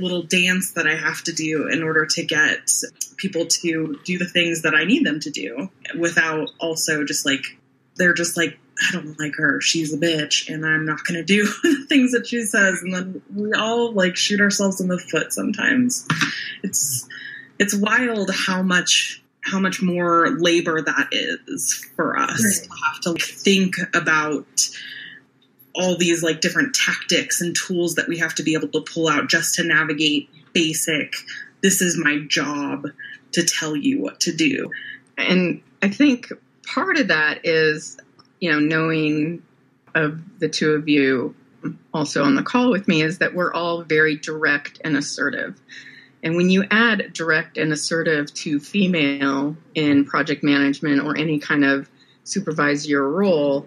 little 0.00 0.22
dance 0.22 0.72
that 0.72 0.86
I 0.86 0.94
have 0.94 1.22
to 1.24 1.32
do 1.32 1.68
in 1.68 1.82
order 1.82 2.06
to 2.06 2.24
get 2.24 2.70
people 3.16 3.46
to 3.46 3.98
do 4.04 4.18
the 4.18 4.26
things 4.26 4.62
that 4.62 4.74
I 4.74 4.84
need 4.84 5.04
them 5.04 5.20
to 5.20 5.30
do 5.30 5.68
without 5.98 6.50
also 6.58 7.04
just 7.04 7.26
like, 7.26 7.42
they're 7.96 8.14
just 8.14 8.36
like, 8.36 8.58
I 8.80 8.92
don't 8.92 9.18
like 9.18 9.34
her. 9.36 9.60
She's 9.60 9.92
a 9.92 9.98
bitch, 9.98 10.48
and 10.48 10.64
I'm 10.64 10.84
not 10.84 11.04
going 11.04 11.14
to 11.14 11.24
do 11.24 11.44
the 11.62 11.86
things 11.88 12.12
that 12.12 12.26
she 12.26 12.42
says. 12.42 12.80
And 12.82 12.94
then 12.94 13.22
we 13.34 13.52
all 13.52 13.92
like 13.92 14.16
shoot 14.16 14.40
ourselves 14.40 14.80
in 14.80 14.88
the 14.88 14.98
foot 14.98 15.32
sometimes. 15.32 16.06
It's 16.62 17.06
it's 17.62 17.76
wild 17.76 18.28
how 18.34 18.60
much 18.60 19.22
how 19.44 19.60
much 19.60 19.80
more 19.80 20.30
labor 20.30 20.82
that 20.82 21.08
is 21.12 21.88
for 21.94 22.18
us 22.18 22.42
right. 22.42 22.68
to 22.68 22.84
have 22.84 23.00
to 23.02 23.24
think 23.24 23.76
about 23.94 24.68
all 25.74 25.96
these 25.96 26.24
like 26.24 26.40
different 26.40 26.74
tactics 26.74 27.40
and 27.40 27.56
tools 27.56 27.94
that 27.94 28.08
we 28.08 28.18
have 28.18 28.34
to 28.34 28.42
be 28.42 28.54
able 28.54 28.66
to 28.66 28.80
pull 28.80 29.08
out 29.08 29.28
just 29.28 29.54
to 29.54 29.64
navigate 29.64 30.28
basic 30.52 31.14
this 31.62 31.80
is 31.80 31.96
my 31.96 32.18
job 32.26 32.88
to 33.30 33.44
tell 33.44 33.76
you 33.76 34.00
what 34.00 34.18
to 34.18 34.34
do 34.34 34.68
and 35.16 35.62
i 35.82 35.88
think 35.88 36.32
part 36.66 36.98
of 36.98 37.08
that 37.08 37.38
is 37.44 37.96
you 38.40 38.50
know 38.50 38.58
knowing 38.58 39.40
of 39.94 40.20
the 40.40 40.48
two 40.48 40.72
of 40.72 40.88
you 40.88 41.32
also 41.94 42.24
on 42.24 42.34
the 42.34 42.42
call 42.42 42.72
with 42.72 42.88
me 42.88 43.02
is 43.02 43.18
that 43.18 43.34
we're 43.34 43.54
all 43.54 43.82
very 43.82 44.16
direct 44.16 44.80
and 44.82 44.96
assertive 44.96 45.60
and 46.22 46.36
when 46.36 46.50
you 46.50 46.64
add 46.70 47.12
direct 47.12 47.58
and 47.58 47.72
assertive 47.72 48.32
to 48.34 48.60
female 48.60 49.56
in 49.74 50.04
project 50.04 50.42
management 50.44 51.02
or 51.02 51.16
any 51.16 51.38
kind 51.38 51.64
of 51.64 51.90
supervisor 52.24 53.08
role 53.08 53.66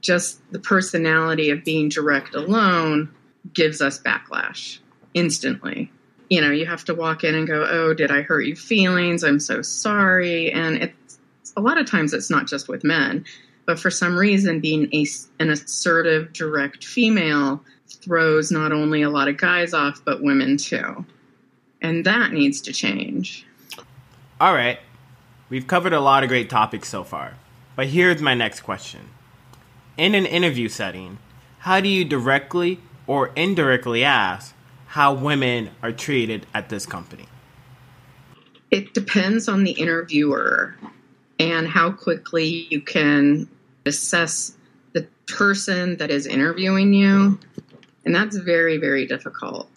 just 0.00 0.40
the 0.52 0.58
personality 0.58 1.50
of 1.50 1.64
being 1.64 1.88
direct 1.88 2.34
alone 2.34 3.10
gives 3.52 3.80
us 3.80 4.00
backlash 4.00 4.78
instantly. 5.14 5.90
You 6.28 6.40
know, 6.40 6.50
you 6.50 6.66
have 6.66 6.84
to 6.84 6.94
walk 6.94 7.24
in 7.24 7.34
and 7.34 7.46
go, 7.46 7.66
"Oh, 7.68 7.92
did 7.92 8.10
I 8.10 8.22
hurt 8.22 8.42
your 8.42 8.56
feelings? 8.56 9.24
I'm 9.24 9.40
so 9.40 9.62
sorry." 9.62 10.50
And 10.52 10.76
it's 10.76 11.18
a 11.56 11.60
lot 11.60 11.78
of 11.78 11.86
times 11.86 12.12
it's 12.14 12.30
not 12.30 12.46
just 12.46 12.68
with 12.68 12.84
men, 12.84 13.24
but 13.66 13.78
for 13.78 13.90
some 13.90 14.16
reason 14.16 14.60
being 14.60 14.88
a, 14.92 15.06
an 15.38 15.50
assertive 15.50 16.32
direct 16.32 16.84
female 16.84 17.62
throws 17.88 18.50
not 18.50 18.72
only 18.72 19.02
a 19.02 19.10
lot 19.10 19.28
of 19.28 19.36
guys 19.36 19.74
off 19.74 20.00
but 20.04 20.22
women 20.22 20.56
too. 20.56 21.04
And 21.82 22.04
that 22.04 22.32
needs 22.32 22.60
to 22.62 22.72
change. 22.72 23.46
All 24.40 24.54
right. 24.54 24.78
We've 25.48 25.66
covered 25.66 25.92
a 25.92 26.00
lot 26.00 26.22
of 26.22 26.28
great 26.28 26.48
topics 26.48 26.88
so 26.88 27.04
far. 27.04 27.34
But 27.76 27.88
here's 27.88 28.20
my 28.20 28.34
next 28.34 28.60
question 28.60 29.10
in 29.96 30.14
an 30.14 30.24
interview 30.24 30.68
setting, 30.68 31.18
how 31.58 31.80
do 31.80 31.88
you 31.88 32.04
directly 32.04 32.80
or 33.06 33.32
indirectly 33.36 34.02
ask 34.02 34.54
how 34.86 35.12
women 35.12 35.70
are 35.82 35.92
treated 35.92 36.46
at 36.54 36.68
this 36.70 36.86
company? 36.86 37.26
It 38.70 38.94
depends 38.94 39.48
on 39.48 39.64
the 39.64 39.72
interviewer 39.72 40.74
and 41.38 41.68
how 41.68 41.90
quickly 41.90 42.66
you 42.70 42.80
can 42.80 43.48
assess 43.84 44.56
the 44.92 45.06
person 45.26 45.96
that 45.98 46.10
is 46.10 46.26
interviewing 46.26 46.94
you. 46.94 47.38
And 48.04 48.14
that's 48.14 48.36
very, 48.36 48.78
very 48.78 49.06
difficult. 49.06 49.68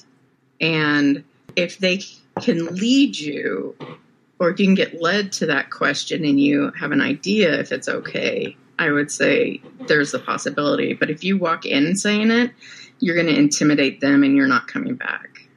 And 0.62 1.24
if 1.56 1.78
they 1.78 2.02
can 2.42 2.66
lead 2.76 3.18
you, 3.18 3.76
or 4.40 4.50
you 4.50 4.56
can 4.56 4.76
get 4.76 5.02
led 5.02 5.32
to 5.34 5.46
that 5.48 5.70
question 5.70 6.26
and 6.26 6.40
you 6.40 6.72
have 6.80 6.92
an 6.92 7.02
idea 7.02 7.60
if 7.60 7.72
it's 7.72 7.88
okay, 7.88 8.58
I 8.80 8.92
would 8.92 9.12
say 9.12 9.62
there's 9.88 10.12
the 10.12 10.20
possibility. 10.20 10.94
But 10.94 11.10
if 11.10 11.24
you 11.24 11.38
walk 11.38 11.66
in 11.66 11.96
saying 11.96 12.32
it, 12.32 12.52
you're 13.00 13.16
going 13.16 13.28
to 13.28 13.38
intimidate 13.38 14.02
them 14.02 14.24
and 14.24 14.36
you're 14.36 14.48
not 14.48 14.68
coming 14.68 14.96
back. 14.96 15.48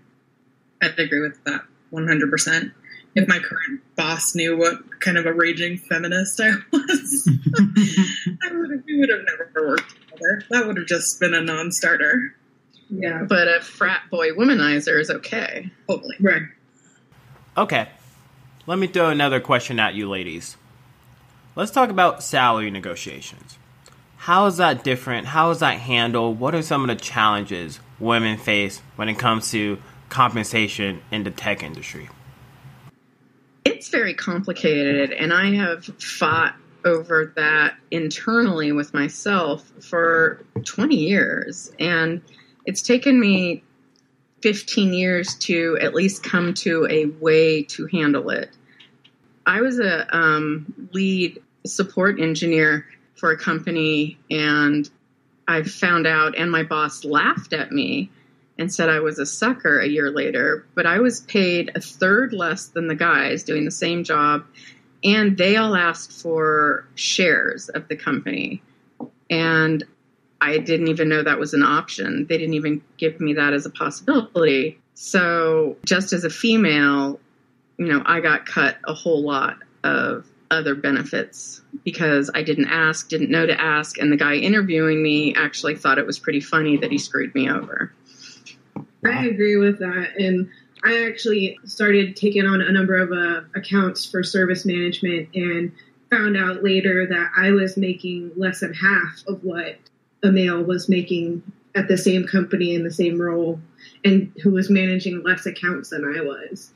I'd 0.83 0.99
agree 0.99 1.21
with 1.21 1.43
that 1.45 1.63
100%. 1.93 2.73
If 3.15 3.29
my 3.29 3.39
current 3.39 3.81
boss 3.97 4.35
knew 4.35 4.59
what 4.59 5.01
kind 5.01 5.17
of 5.17 5.25
a 5.25 5.33
raging 5.33 5.79
feminist 5.79 6.39
I 6.39 6.51
was, 6.71 7.29
I 7.59 8.53
would 8.53 8.71
have, 8.71 8.83
we 8.87 9.01
would 9.01 9.09
have 9.09 9.25
never 9.25 9.69
worked 9.69 9.91
together. 10.03 10.43
That 10.51 10.67
would 10.67 10.77
have 10.77 10.87
just 10.87 11.19
been 11.19 11.33
a 11.33 11.41
non 11.41 11.73
starter. 11.73 12.35
Yeah. 12.91 13.25
But 13.29 13.49
a 13.49 13.61
frat 13.61 14.03
boy 14.11 14.31
womanizer 14.31 15.01
is 15.01 15.11
okay. 15.11 15.71
Totally. 15.89 16.17
Right. 16.21 16.43
Okay. 17.57 17.89
let 18.67 18.79
me 18.79 18.87
throw 18.87 19.09
another 19.09 19.41
question 19.41 19.81
at 19.81 19.95
you, 19.95 20.09
ladies. 20.09 20.57
Let's 21.55 21.71
talk 21.71 21.89
about 21.89 22.23
salary 22.23 22.71
negotiations. 22.71 23.59
How 24.17 24.47
is 24.47 24.59
that 24.59 24.85
different? 24.85 25.27
How 25.29 25.51
is 25.51 25.61
that 25.61 25.79
handled? 25.79 26.39
What 26.39 26.55
are 26.55 26.63
some 26.63 26.83
of 26.83 26.89
the 26.89 27.03
challenges 27.03 27.81
women 27.99 28.37
face 28.37 28.83
when 28.97 29.09
it 29.09 29.19
comes 29.19 29.51
to 29.53 29.79
compensation 30.09 31.01
in 31.11 31.25
the 31.25 31.31
tech 31.31 31.63
industry? 31.63 32.09
It's 33.65 33.89
very 33.89 34.15
complicated, 34.15 35.13
and 35.13 35.33
I 35.33 35.55
have 35.55 35.85
fought 35.85 36.57
over 36.85 37.33
that 37.37 37.75
internally 37.91 38.73
with 38.73 38.93
myself 38.95 39.65
for 39.81 40.45
20 40.65 40.97
years. 40.97 41.73
And 41.79 42.21
it's 42.67 42.83
taken 42.83 43.19
me 43.19 43.63
15 44.43 44.93
years 44.93 45.35
to 45.37 45.79
at 45.81 45.95
least 45.95 46.23
come 46.23 46.53
to 46.55 46.87
a 46.91 47.07
way 47.07 47.63
to 47.63 47.87
handle 47.87 48.31
it. 48.31 48.51
I 49.47 49.61
was 49.61 49.79
a 49.79 50.15
um, 50.15 50.91
lead 50.93 51.41
support 51.65 52.21
engineer 52.21 52.87
for 53.15 53.31
a 53.31 53.39
company, 53.39 54.19
and 54.31 54.89
I 55.49 55.63
found 55.63 56.07
out, 56.07 56.37
and 56.37 56.51
my 56.51 56.65
boss 56.65 57.05
laughed 57.05 57.53
at 57.53 57.73
me 57.73 58.11
and 58.59 58.73
said 58.73 58.89
I 58.89 59.01
was 59.01 59.19
a 59.19 59.27
sucker 59.27 59.81
a 59.81 59.87
year 59.87 60.11
later. 60.11 60.67
But 60.75 60.87
I 60.87 60.99
was 60.99 61.21
paid 61.21 61.71
a 61.75 61.81
third 61.81 62.33
less 62.33 62.67
than 62.67 62.89
the 62.89 62.95
guys 62.95 63.43
doing 63.43 63.65
the 63.65 63.71
same 63.71 64.03
job, 64.03 64.45
and 65.05 65.39
they 65.39 65.57
all 65.57 65.77
asked 65.77 66.13
for 66.13 66.87
shares 66.95 67.69
of 67.69 67.89
the 67.89 67.97
company. 67.97 68.63
And 69.31 69.85
I 70.41 70.59
didn't 70.59 70.89
even 70.89 71.09
know 71.09 71.23
that 71.23 71.39
was 71.39 71.55
an 71.55 71.63
option. 71.63 72.27
They 72.29 72.39
didn't 72.39 72.55
even 72.55 72.83
give 72.99 73.21
me 73.21 73.35
that 73.35 73.53
as 73.53 73.67
a 73.67 73.71
possibility. 73.71 74.79
So, 74.95 75.77
just 75.85 76.13
as 76.13 76.25
a 76.25 76.31
female, 76.31 77.21
you 77.79 77.87
know, 77.87 78.03
I 78.07 78.21
got 78.21 78.47
cut 78.47 78.77
a 78.85 78.95
whole 78.95 79.23
lot 79.23 79.59
of 79.85 80.27
other 80.51 80.75
benefits 80.75 81.61
because 81.85 82.31
I 82.35 82.43
didn't 82.43 82.69
ask, 82.69 83.09
didn't 83.09 83.31
know 83.31 83.47
to 83.47 83.61
ask, 83.61 83.99
and 83.99 84.13
the 84.13 84.17
guy 84.17 84.35
interviewing 84.35 85.03
me 85.03 85.35
actually 85.35 85.77
thought 85.77 85.99
it 85.99 86.07
was 86.07 86.19
pretty 86.19 86.41
funny 86.41 86.77
that 86.79 86.91
he 86.91 86.99
screwed 86.99 87.35
me 87.35 87.51
over. 87.51 87.93
I 89.05 89.27
agree 89.27 89.57
with 89.57 89.79
that. 89.79 90.13
And 90.19 90.49
I 90.85 91.05
actually 91.05 91.59
started 91.65 92.17
taking 92.17 92.47
on 92.47 92.61
a 92.61 92.71
number 92.73 92.97
of 92.97 93.13
uh, 93.13 93.47
accounts 93.55 94.05
for 94.05 94.23
service 94.23 94.65
management 94.65 95.29
and 95.35 95.73
found 96.11 96.37
out 96.37 96.63
later 96.63 97.07
that 97.07 97.33
I 97.37 97.51
was 97.51 97.77
making 97.77 98.33
less 98.37 98.61
than 98.61 98.73
half 98.73 99.23
of 99.27 99.43
what 99.43 99.77
a 100.23 100.31
male 100.31 100.63
was 100.63 100.89
making 100.89 101.43
at 101.75 101.89
the 101.89 101.99
same 101.99 102.27
company 102.27 102.75
in 102.75 102.85
the 102.85 102.91
same 102.91 103.21
role 103.21 103.61
and 104.05 104.33
who 104.43 104.51
was 104.51 104.71
managing 104.71 105.23
less 105.23 105.47
accounts 105.47 105.91
than 105.91 106.05
I 106.05 106.23
was 106.23 106.73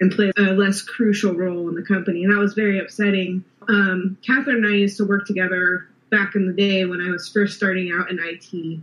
and 0.00 0.10
played 0.10 0.32
a 0.36 0.52
less 0.52 0.82
crucial 0.82 1.34
role 1.34 1.68
in 1.68 1.74
the 1.74 1.82
company. 1.82 2.24
And 2.24 2.32
that 2.32 2.38
was 2.38 2.54
very 2.54 2.78
upsetting. 2.78 3.44
Um, 3.68 4.18
Catherine 4.26 4.64
and 4.64 4.66
I 4.66 4.76
used 4.76 4.96
to 4.98 5.04
work 5.04 5.26
together 5.26 5.88
back 6.10 6.34
in 6.34 6.46
the 6.46 6.52
day 6.52 6.84
when 6.84 7.00
I 7.00 7.10
was 7.10 7.28
first 7.28 7.56
starting 7.56 7.92
out 7.92 8.10
in 8.10 8.18
IT. 8.20 8.80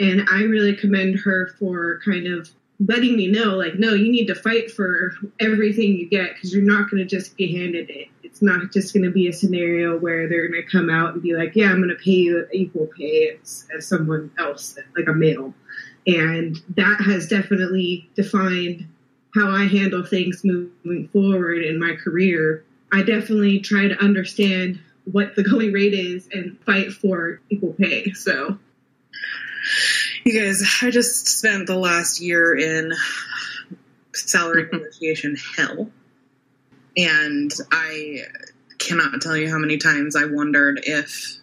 And 0.00 0.28
I 0.28 0.42
really 0.42 0.74
commend 0.74 1.18
her 1.20 1.54
for 1.58 2.00
kind 2.04 2.26
of 2.26 2.50
letting 2.80 3.16
me 3.16 3.28
know, 3.28 3.54
like, 3.56 3.78
no, 3.78 3.94
you 3.94 4.10
need 4.10 4.26
to 4.26 4.34
fight 4.34 4.70
for 4.70 5.14
everything 5.38 5.96
you 5.96 6.08
get 6.08 6.34
because 6.34 6.52
you're 6.52 6.62
not 6.62 6.90
going 6.90 7.02
to 7.02 7.08
just 7.08 7.36
be 7.36 7.56
handed 7.56 7.90
it. 7.90 8.08
It's 8.34 8.42
not 8.42 8.72
just 8.72 8.92
going 8.92 9.04
to 9.04 9.12
be 9.12 9.28
a 9.28 9.32
scenario 9.32 9.96
where 9.96 10.28
they're 10.28 10.48
going 10.48 10.60
to 10.60 10.68
come 10.68 10.90
out 10.90 11.12
and 11.12 11.22
be 11.22 11.36
like, 11.36 11.54
yeah, 11.54 11.70
I'm 11.70 11.76
going 11.76 11.96
to 11.96 12.02
pay 12.02 12.10
you 12.10 12.44
equal 12.52 12.88
pay 12.88 13.38
as, 13.40 13.64
as 13.72 13.86
someone 13.86 14.32
else, 14.36 14.76
like 14.96 15.06
a 15.06 15.12
male. 15.12 15.54
And 16.04 16.60
that 16.70 17.00
has 17.06 17.28
definitely 17.28 18.10
defined 18.16 18.88
how 19.36 19.52
I 19.52 19.66
handle 19.66 20.04
things 20.04 20.42
moving 20.42 21.06
forward 21.12 21.62
in 21.62 21.78
my 21.78 21.94
career. 21.94 22.64
I 22.92 23.04
definitely 23.04 23.60
try 23.60 23.86
to 23.86 24.02
understand 24.02 24.80
what 25.04 25.36
the 25.36 25.44
going 25.44 25.72
rate 25.72 25.94
is 25.94 26.28
and 26.32 26.58
fight 26.66 26.90
for 26.90 27.40
equal 27.50 27.74
pay. 27.74 28.14
So 28.14 28.58
you 30.24 30.42
guys, 30.42 30.60
I 30.82 30.90
just 30.90 31.28
spent 31.28 31.68
the 31.68 31.78
last 31.78 32.20
year 32.20 32.52
in 32.58 32.94
salary 34.12 34.68
negotiation 34.72 35.36
hell. 35.36 35.92
And 36.96 37.52
I 37.72 38.22
cannot 38.78 39.20
tell 39.20 39.36
you 39.36 39.50
how 39.50 39.58
many 39.58 39.78
times 39.78 40.16
I 40.16 40.26
wondered 40.26 40.80
if 40.84 41.38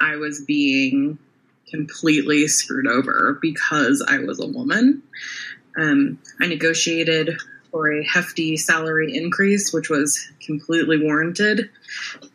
I 0.00 0.16
was 0.16 0.44
being 0.44 1.18
completely 1.68 2.48
screwed 2.48 2.86
over 2.86 3.38
because 3.40 4.04
I 4.06 4.18
was 4.18 4.40
a 4.40 4.46
woman. 4.46 5.02
Um, 5.76 6.18
I 6.40 6.46
negotiated 6.46 7.36
for 7.70 7.90
a 7.90 8.04
hefty 8.04 8.56
salary 8.58 9.16
increase, 9.16 9.72
which 9.72 9.88
was 9.88 10.30
completely 10.44 11.02
warranted. 11.02 11.70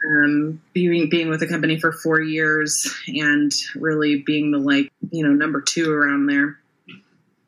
Um, 0.05 0.61
being 0.73 1.09
being 1.09 1.29
with 1.29 1.39
the 1.39 1.47
company 1.47 1.79
for 1.79 1.91
four 1.91 2.19
years 2.19 2.93
and 3.07 3.51
really 3.75 4.23
being 4.23 4.51
the 4.51 4.57
like 4.57 4.91
you 5.11 5.25
know 5.25 5.33
number 5.33 5.61
two 5.61 5.91
around 5.91 6.25
there. 6.25 6.59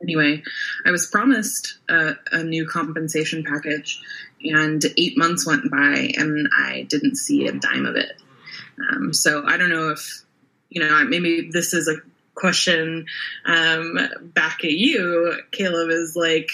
Anyway, 0.01 0.41
I 0.85 0.91
was 0.91 1.07
promised 1.07 1.79
a, 1.89 2.13
a 2.31 2.43
new 2.43 2.65
compensation 2.65 3.43
package, 3.43 3.99
and 4.43 4.84
eight 4.97 5.17
months 5.17 5.45
went 5.45 5.69
by, 5.69 6.12
and 6.15 6.49
I 6.56 6.86
didn't 6.89 7.15
see 7.15 7.47
a 7.47 7.52
dime 7.52 7.86
of 7.86 7.95
it. 7.95 8.13
Um, 8.91 9.13
so 9.13 9.43
I 9.45 9.58
don't 9.58 9.69
know 9.69 9.89
if 9.89 10.23
you 10.69 10.82
know 10.82 11.04
maybe 11.06 11.49
this 11.52 11.73
is 11.73 11.88
a 11.88 11.97
question 12.36 13.06
um, 13.45 13.99
back 14.21 14.63
at 14.63 14.71
you, 14.71 15.36
Caleb, 15.52 15.89
is 15.89 16.15
like 16.15 16.52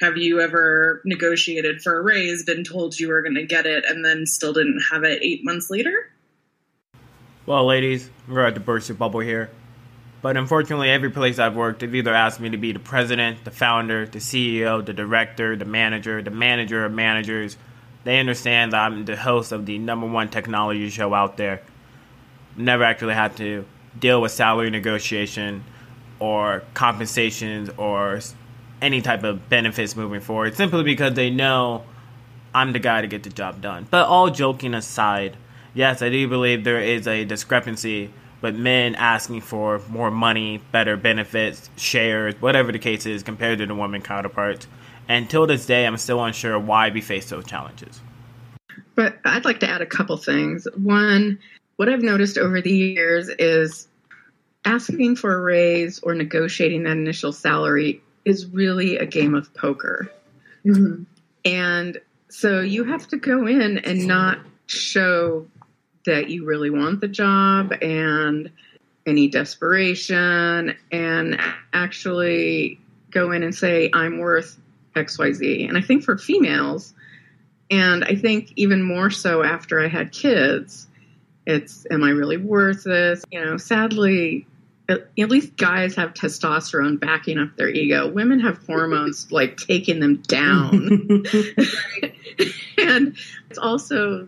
have 0.00 0.16
you 0.16 0.40
ever 0.40 1.02
negotiated 1.04 1.82
for 1.82 1.98
a 1.98 2.02
raise, 2.02 2.44
been 2.44 2.62
told 2.62 2.98
you 2.98 3.08
were 3.08 3.22
going 3.22 3.34
to 3.34 3.46
get 3.46 3.66
it, 3.66 3.84
and 3.84 4.04
then 4.04 4.26
still 4.26 4.52
didn't 4.52 4.80
have 4.92 5.02
it 5.04 5.22
eight 5.22 5.44
months 5.44 5.70
later? 5.70 6.10
Well, 7.46 7.64
ladies, 7.64 8.08
we're 8.28 8.46
at 8.46 8.54
the 8.54 8.60
burst 8.60 8.88
your 8.88 8.96
bubble 8.96 9.20
here. 9.20 9.50
But 10.20 10.36
unfortunately, 10.36 10.90
every 10.90 11.10
place 11.10 11.38
I've 11.38 11.54
worked, 11.54 11.80
they've 11.80 11.94
either 11.94 12.12
asked 12.12 12.40
me 12.40 12.50
to 12.50 12.56
be 12.56 12.72
the 12.72 12.80
president, 12.80 13.44
the 13.44 13.50
founder, 13.50 14.06
the 14.06 14.18
CEO, 14.18 14.84
the 14.84 14.92
director, 14.92 15.54
the 15.54 15.64
manager, 15.64 16.22
the 16.22 16.30
manager 16.30 16.84
of 16.84 16.92
managers. 16.92 17.56
They 18.04 18.18
understand 18.18 18.72
that 18.72 18.80
I'm 18.80 19.04
the 19.04 19.16
host 19.16 19.52
of 19.52 19.66
the 19.66 19.78
number 19.78 20.06
one 20.06 20.28
technology 20.28 20.88
show 20.90 21.14
out 21.14 21.36
there. 21.36 21.62
Never 22.56 22.82
actually 22.82 23.14
had 23.14 23.36
to 23.36 23.64
deal 23.98 24.20
with 24.20 24.32
salary 24.32 24.70
negotiation 24.70 25.62
or 26.18 26.64
compensations 26.74 27.70
or 27.76 28.20
any 28.82 29.02
type 29.02 29.22
of 29.22 29.48
benefits 29.48 29.94
moving 29.96 30.20
forward 30.20 30.56
simply 30.56 30.82
because 30.82 31.14
they 31.14 31.30
know 31.30 31.84
I'm 32.54 32.72
the 32.72 32.78
guy 32.78 33.02
to 33.02 33.06
get 33.06 33.22
the 33.22 33.30
job 33.30 33.60
done. 33.60 33.86
But 33.88 34.06
all 34.06 34.30
joking 34.30 34.74
aside, 34.74 35.36
yes, 35.74 36.02
I 36.02 36.08
do 36.08 36.26
believe 36.26 36.64
there 36.64 36.80
is 36.80 37.06
a 37.06 37.24
discrepancy 37.24 38.10
but 38.40 38.54
men 38.54 38.94
asking 38.94 39.40
for 39.40 39.80
more 39.88 40.10
money, 40.10 40.62
better 40.72 40.96
benefits, 40.96 41.70
shares, 41.76 42.34
whatever 42.40 42.72
the 42.72 42.78
case 42.78 43.06
is, 43.06 43.22
compared 43.22 43.58
to 43.58 43.66
the 43.66 43.74
women 43.74 44.02
counterparts. 44.02 44.66
And 45.08 45.28
till 45.28 45.46
this 45.46 45.66
day, 45.66 45.86
I'm 45.86 45.96
still 45.96 46.22
unsure 46.22 46.58
why 46.58 46.90
we 46.90 47.00
face 47.00 47.30
those 47.30 47.44
challenges. 47.44 48.00
But 48.94 49.18
I'd 49.24 49.44
like 49.44 49.60
to 49.60 49.70
add 49.70 49.80
a 49.80 49.86
couple 49.86 50.16
things. 50.16 50.66
One, 50.76 51.38
what 51.76 51.88
I've 51.88 52.02
noticed 52.02 52.36
over 52.36 52.60
the 52.60 52.72
years 52.72 53.28
is 53.28 53.88
asking 54.64 55.16
for 55.16 55.34
a 55.34 55.40
raise 55.40 55.98
or 56.00 56.14
negotiating 56.14 56.82
that 56.84 56.92
initial 56.92 57.32
salary 57.32 58.02
is 58.24 58.46
really 58.46 58.98
a 58.98 59.06
game 59.06 59.34
of 59.34 59.52
poker. 59.54 60.12
Mm-hmm. 60.64 61.04
And 61.44 62.00
so 62.28 62.60
you 62.60 62.84
have 62.84 63.06
to 63.08 63.16
go 63.16 63.46
in 63.46 63.78
and 63.78 64.06
not 64.06 64.38
show 64.66 65.46
that 66.08 66.30
you 66.30 66.44
really 66.46 66.70
want 66.70 67.00
the 67.00 67.08
job 67.08 67.72
and 67.82 68.50
any 69.06 69.28
desperation 69.28 70.74
and 70.90 71.40
actually 71.72 72.80
go 73.10 73.30
in 73.32 73.42
and 73.42 73.54
say, 73.54 73.90
I'm 73.92 74.18
worth 74.18 74.58
XYZ. 74.96 75.68
And 75.68 75.76
I 75.76 75.82
think 75.82 76.02
for 76.04 76.16
females, 76.16 76.94
and 77.70 78.04
I 78.04 78.14
think 78.14 78.52
even 78.56 78.82
more 78.82 79.10
so 79.10 79.42
after 79.42 79.84
I 79.84 79.88
had 79.88 80.12
kids, 80.12 80.88
it's, 81.46 81.86
am 81.90 82.02
I 82.02 82.10
really 82.10 82.38
worth 82.38 82.84
this? 82.84 83.22
You 83.30 83.44
know, 83.44 83.56
sadly, 83.58 84.46
at, 84.88 85.08
least 85.16 85.56
guys 85.56 85.94
have 85.94 86.14
testosterone 86.14 86.98
backing 86.98 87.38
up 87.38 87.54
their 87.56 87.68
ego. 87.68 88.10
Women 88.10 88.40
have 88.40 88.58
hormones 88.66 89.30
like 89.30 89.58
taking 89.58 90.00
them 90.00 90.16
down. 90.26 91.24
and 92.78 93.16
it's 93.50 93.58
also 93.58 94.26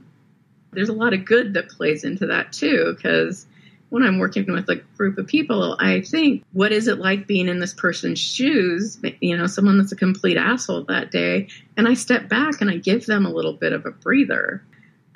there's 0.73 0.89
a 0.89 0.95
lot 0.95 1.13
of 1.13 1.25
good 1.25 1.55
that 1.55 1.69
plays 1.69 2.05
into 2.05 2.27
that 2.27 2.53
too 2.53 2.95
because 2.97 3.47
when 3.91 4.05
I'm 4.05 4.19
working 4.19 4.51
with 4.51 4.69
a 4.69 4.77
group 4.97 5.19
of 5.19 5.27
people, 5.27 5.77
I 5.81 6.01
think, 6.01 6.45
what 6.53 6.71
is 6.73 6.87
it 6.87 6.99
like 6.99 7.27
being 7.27 7.49
in 7.49 7.59
this 7.59 7.75
person's 7.75 8.21
shoes? 8.21 8.99
You 9.21 9.37
know, 9.37 9.47
someone 9.47 9.79
that's 9.79 9.93
a 9.93 9.97
complete 9.97 10.37
asshole 10.37 10.85
that 10.85 11.11
day. 11.11 11.49
And 11.77 11.89
I 11.89 11.95
step 11.95 12.29
back 12.29 12.61
and 12.61 12.71
I 12.71 12.77
give 12.77 13.07
them 13.07 13.27
a 13.27 13.31
little 13.31 13.53
bit 13.53 13.73
of 13.73 13.87
a 13.87 13.91
breather. 13.91 14.63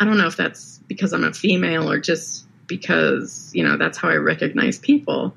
I 0.00 0.04
don't 0.04 0.18
know 0.18 0.26
if 0.26 0.36
that's 0.36 0.78
because 0.88 1.12
I'm 1.12 1.22
a 1.22 1.32
female 1.32 1.88
or 1.88 2.00
just 2.00 2.46
because, 2.66 3.52
you 3.54 3.62
know, 3.62 3.76
that's 3.76 3.96
how 3.96 4.08
I 4.08 4.16
recognize 4.16 4.78
people. 4.78 5.36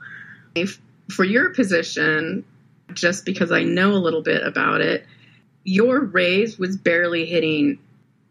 If, 0.56 0.82
for 1.12 1.24
your 1.24 1.52
position, 1.52 2.44
just 2.94 3.24
because 3.24 3.52
I 3.52 3.62
know 3.64 3.92
a 3.92 4.02
little 4.02 4.24
bit 4.24 4.42
about 4.42 4.82
it, 4.82 5.06
your 5.64 6.00
raise 6.02 6.58
was 6.58 6.76
barely 6.76 7.26
hitting 7.28 7.78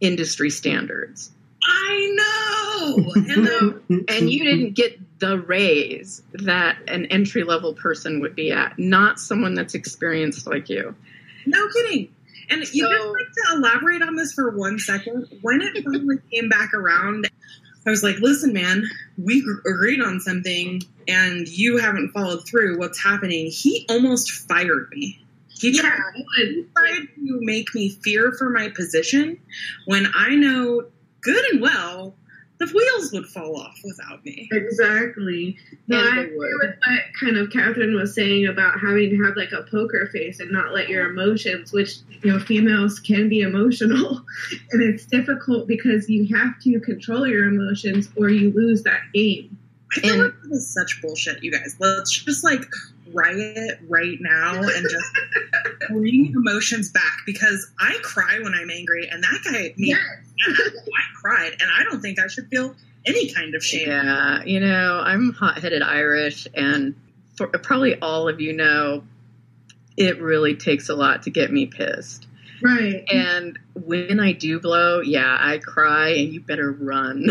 industry 0.00 0.50
standards. 0.50 1.30
I 1.66 2.14
know. 2.14 3.12
And, 3.14 4.04
and 4.08 4.30
you 4.30 4.44
didn't 4.44 4.74
get 4.74 4.98
the 5.18 5.38
raise 5.38 6.22
that 6.32 6.78
an 6.88 7.06
entry 7.06 7.42
level 7.42 7.74
person 7.74 8.20
would 8.20 8.34
be 8.34 8.52
at, 8.52 8.78
not 8.78 9.18
someone 9.18 9.54
that's 9.54 9.74
experienced 9.74 10.46
like 10.46 10.68
you. 10.68 10.94
No 11.46 11.66
kidding. 11.68 12.14
And 12.50 12.66
so, 12.66 12.72
you 12.72 12.88
just 12.88 13.06
like 13.06 13.32
to 13.32 13.56
elaborate 13.56 14.02
on 14.02 14.16
this 14.16 14.32
for 14.32 14.50
one 14.50 14.78
second. 14.78 15.26
When 15.42 15.62
it 15.62 15.82
finally 15.82 16.18
came 16.32 16.48
back 16.48 16.74
around, 16.74 17.28
I 17.86 17.90
was 17.90 18.02
like, 18.02 18.16
listen, 18.18 18.52
man, 18.52 18.84
we 19.16 19.44
agreed 19.66 20.00
on 20.00 20.20
something 20.20 20.82
and 21.08 21.48
you 21.48 21.78
haven't 21.78 22.12
followed 22.12 22.46
through. 22.46 22.78
What's 22.78 23.02
happening? 23.02 23.50
He 23.50 23.86
almost 23.88 24.30
fired 24.30 24.88
me. 24.90 25.22
He 25.48 25.74
yeah, 25.74 25.82
tried, 25.82 26.12
he 26.36 26.66
tried 26.76 27.06
to 27.16 27.38
make 27.40 27.74
me 27.74 27.88
fear 27.88 28.32
for 28.32 28.50
my 28.50 28.68
position 28.68 29.40
when 29.86 30.06
I 30.14 30.34
know 30.34 30.84
good 31.26 31.44
and 31.52 31.60
well 31.60 32.14
the 32.58 32.66
wheels 32.66 33.12
would 33.12 33.26
fall 33.26 33.60
off 33.60 33.78
without 33.84 34.24
me. 34.24 34.48
Exactly. 34.50 35.56
No, 35.88 35.98
I 35.98 36.20
agree 36.20 36.54
with 36.62 36.76
what 36.86 37.00
kind 37.20 37.36
of 37.36 37.50
Catherine 37.50 37.94
was 37.94 38.14
saying 38.14 38.46
about 38.46 38.80
having 38.80 39.10
to 39.10 39.24
have 39.24 39.36
like 39.36 39.52
a 39.52 39.62
poker 39.70 40.08
face 40.12 40.40
and 40.40 40.50
not 40.50 40.72
let 40.72 40.88
your 40.88 41.10
emotions, 41.10 41.72
which 41.72 41.98
you 42.22 42.32
know 42.32 42.38
females 42.38 42.98
can 42.98 43.28
be 43.28 43.40
emotional, 43.40 44.24
and 44.72 44.82
it's 44.82 45.04
difficult 45.04 45.68
because 45.68 46.08
you 46.08 46.34
have 46.34 46.58
to 46.62 46.80
control 46.80 47.26
your 47.26 47.46
emotions 47.46 48.08
or 48.16 48.30
you 48.30 48.52
lose 48.52 48.82
that 48.84 49.00
game. 49.12 49.56
I 49.96 50.00
feel 50.00 50.12
and, 50.14 50.22
like 50.24 50.32
this 50.44 50.62
is 50.62 50.74
such 50.74 51.00
bullshit, 51.02 51.42
you 51.42 51.52
guys. 51.52 51.76
Let's 51.78 52.10
just 52.10 52.42
like 52.42 52.64
riot 53.12 53.78
right 53.88 54.18
now 54.20 54.60
and 54.60 54.86
just 54.88 55.10
bring 55.88 56.32
emotions 56.34 56.90
back 56.90 57.18
because 57.24 57.70
I 57.78 57.98
cry 58.02 58.38
when 58.42 58.54
I'm 58.54 58.70
angry, 58.70 59.08
and 59.10 59.22
that 59.22 59.40
guy, 59.44 59.74
me, 59.76 59.88
yes. 59.88 60.00
I 60.48 61.20
cried, 61.20 61.52
and 61.60 61.70
I 61.78 61.84
don't 61.84 62.00
think 62.00 62.18
I 62.18 62.26
should 62.26 62.48
feel 62.48 62.74
any 63.06 63.32
kind 63.32 63.54
of 63.54 63.64
shame. 63.64 63.88
Yeah, 63.88 64.42
you 64.44 64.60
know, 64.60 65.00
I'm 65.04 65.32
hot-headed 65.32 65.82
Irish, 65.82 66.46
and 66.54 66.94
for, 67.36 67.46
probably 67.48 67.98
all 68.00 68.28
of 68.28 68.40
you 68.40 68.52
know, 68.52 69.04
it 69.96 70.20
really 70.20 70.56
takes 70.56 70.88
a 70.88 70.94
lot 70.94 71.22
to 71.22 71.30
get 71.30 71.52
me 71.52 71.66
pissed. 71.66 72.26
Right. 72.62 73.04
And 73.10 73.58
when 73.74 74.18
I 74.18 74.32
do 74.32 74.60
blow, 74.60 75.00
yeah, 75.00 75.36
I 75.38 75.58
cry, 75.58 76.10
and 76.10 76.32
you 76.32 76.40
better 76.40 76.70
run. 76.72 77.28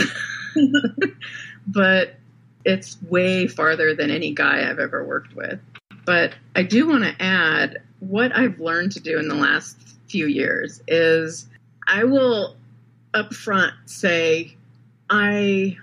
but 1.68 2.16
it's 2.66 3.02
way 3.04 3.48
farther 3.48 3.94
than 3.94 4.10
any 4.10 4.34
guy 4.34 4.70
I've 4.70 4.80
ever 4.80 5.04
worked 5.06 5.36
with. 5.36 5.60
But 6.06 6.34
I 6.56 6.64
do 6.64 6.88
want 6.88 7.04
to 7.04 7.16
add 7.20 7.82
what 8.00 8.36
I've 8.36 8.60
learned 8.60 8.92
to 8.94 9.00
do 9.00 9.18
in 9.18 9.28
the 9.28 9.36
last 9.36 9.78
few 10.10 10.28
years 10.28 10.82
is 10.88 11.48
I 11.88 12.04
will 12.04 12.56
upfront 13.14 13.72
say 13.86 14.56
I 15.10 15.78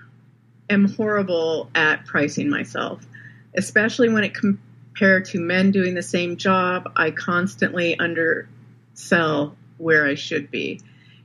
am 0.69 0.93
horrible 0.93 1.69
at 1.75 2.05
pricing 2.05 2.49
myself, 2.49 3.05
especially 3.55 4.09
when 4.09 4.23
it 4.23 4.33
compared 4.33 5.25
to 5.25 5.39
men 5.39 5.71
doing 5.71 5.93
the 5.93 6.03
same 6.03 6.37
job. 6.37 6.91
I 6.95 7.11
constantly 7.11 7.97
undersell 7.99 9.55
where 9.77 10.05
I 10.05 10.15
should 10.15 10.51
be. 10.51 10.79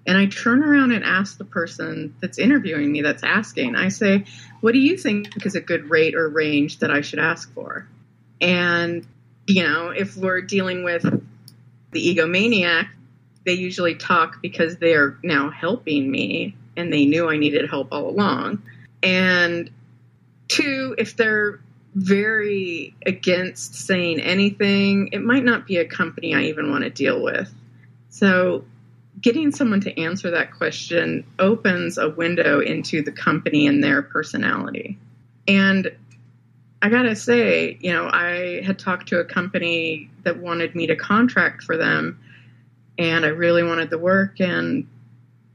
And 0.07 0.17
I 0.17 0.27
turn 0.27 0.65
around 0.65 0.93
and 0.93 1.05
ask 1.05 1.37
the 1.37 1.45
person 1.45 2.15
that's 2.21 2.39
interviewing 2.39 2.91
me, 2.91 3.03
that's 3.03 3.23
asking, 3.23 3.77
I 3.77 3.89
say, 3.89 4.25
What 4.61 4.73
do 4.73 4.79
you 4.79 4.97
think 4.97 5.47
is 5.47 5.55
a 5.55 5.61
good 5.61 5.91
rate 5.91 6.15
or 6.15 6.29
range 6.29 6.79
that 6.79 6.91
I 6.91 7.01
should 7.01 7.19
ask 7.19 7.53
for? 7.53 7.87
And, 8.41 9.07
you 9.47 9.63
know, 9.63 9.91
if 9.91 10.17
we're 10.17 10.41
dealing 10.41 10.85
with 10.85 11.03
the 11.93 12.17
egomaniac, 12.17 12.89
they 13.45 13.55
usually 13.55 13.95
talk 13.95 14.43
because 14.43 14.77
they're 14.77 15.17
now 15.23 15.51
helping 15.51 16.11
me 16.11 16.55
and 16.77 16.93
they 16.93 17.07
knew 17.07 17.29
I 17.29 17.37
needed 17.37 17.69
help 17.69 17.89
all 17.93 18.09
along. 18.09 18.63
And 19.03 19.71
two, 20.49 20.95
if 20.99 21.17
they're 21.17 21.61
very 21.95 22.95
against 23.07 23.75
saying 23.75 24.21
anything, 24.21 25.09
it 25.13 25.23
might 25.23 25.45
not 25.45 25.67
be 25.67 25.79
a 25.79 25.85
company 25.85 26.35
I 26.35 26.43
even 26.43 26.71
want 26.71 26.85
to 26.85 26.91
deal 26.91 27.23
with. 27.23 27.53
So 28.11 28.65
getting 29.21 29.51
someone 29.51 29.81
to 29.81 30.01
answer 30.01 30.31
that 30.31 30.53
question 30.53 31.25
opens 31.39 31.99
a 31.99 32.11
window 32.11 32.61
into 32.61 33.03
the 33.03 33.13
company 33.13 33.67
and 33.67 33.83
their 33.83 34.03
personality. 34.03 34.99
And 35.47 35.91
I 36.81 36.91
gotta 36.91 37.17
say, 37.17 37.77
you 37.81 37.93
know, 37.93 38.09
I 38.13 38.63
had 38.65 38.79
talked 38.79 39.09
to 39.09 39.19
a 39.19 39.25
company 39.25 40.11
that 40.23 40.39
wanted 40.39 40.75
me 40.75 40.87
to 40.89 40.97
contract 40.97 41.65
for 41.65 41.77
them, 41.77 42.21
and 42.99 43.25
I 43.25 43.29
really 43.29 43.65
wanted 43.65 43.91
the 43.91 43.99
work. 43.99 44.41
And, 44.41 44.87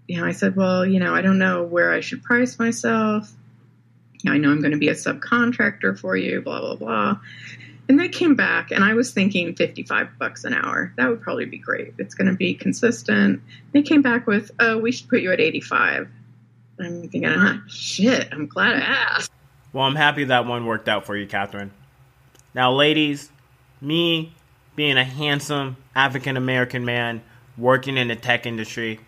you 0.08 0.18
know, 0.18 0.26
I 0.26 0.32
said, 0.32 0.56
well, 0.56 0.86
you 0.86 1.00
know, 1.00 1.14
I 1.16 1.22
don't 1.22 1.38
know 1.38 1.64
where 1.64 1.94
I 1.94 2.02
should 2.02 2.24
price 2.24 2.60
myself. 2.60 3.32
I 4.28 4.38
know 4.38 4.52
I'm 4.52 4.62
going 4.62 4.72
to 4.72 4.78
be 4.78 4.90
a 4.90 4.94
subcontractor 4.94 6.00
for 6.00 6.16
you, 6.16 6.42
blah, 6.42 6.62
blah, 6.62 6.76
blah. 6.76 7.20
And 7.90 8.00
they 8.00 8.08
came 8.08 8.36
back, 8.36 8.72
and 8.72 8.84
I 8.84 8.94
was 8.94 9.12
thinking 9.12 9.56
55 9.56 10.18
bucks 10.18 10.46
an 10.46 10.54
hour. 10.54 10.94
That 10.96 11.10
would 11.10 11.22
probably 11.22 11.46
be 11.46 11.58
great. 11.58 11.94
It's 11.98 12.16
going 12.16 12.28
to 12.28 12.34
be 12.34 12.54
consistent. 12.54 13.42
They 13.74 13.82
came 13.82 14.02
back 14.02 14.26
with, 14.26 14.52
oh, 14.60 14.78
we 14.78 14.92
should 14.92 15.10
put 15.10 15.22
you 15.22 15.32
at 15.34 15.42
85. 15.42 16.08
I'm 16.80 17.02
thinking, 17.02 17.26
ah, 17.26 17.62
shit, 17.68 18.30
I'm 18.32 18.48
glad 18.48 18.78
I 18.78 18.80
asked. 18.80 19.32
Well, 19.74 19.84
I'm 19.84 19.96
happy 19.96 20.26
that 20.26 20.46
one 20.46 20.66
worked 20.66 20.88
out 20.88 21.06
for 21.06 21.16
you, 21.16 21.28
Catherine. 21.28 21.72
Now, 22.54 22.72
ladies, 22.72 23.32
me 23.82 24.34
being 24.76 24.98
a 24.98 25.04
handsome 25.04 25.78
African 25.96 26.38
American 26.38 26.86
man 26.86 27.22
working 27.58 27.98
in 27.98 28.08
the 28.08 28.16
tech 28.16 28.46
industry, 28.46 29.00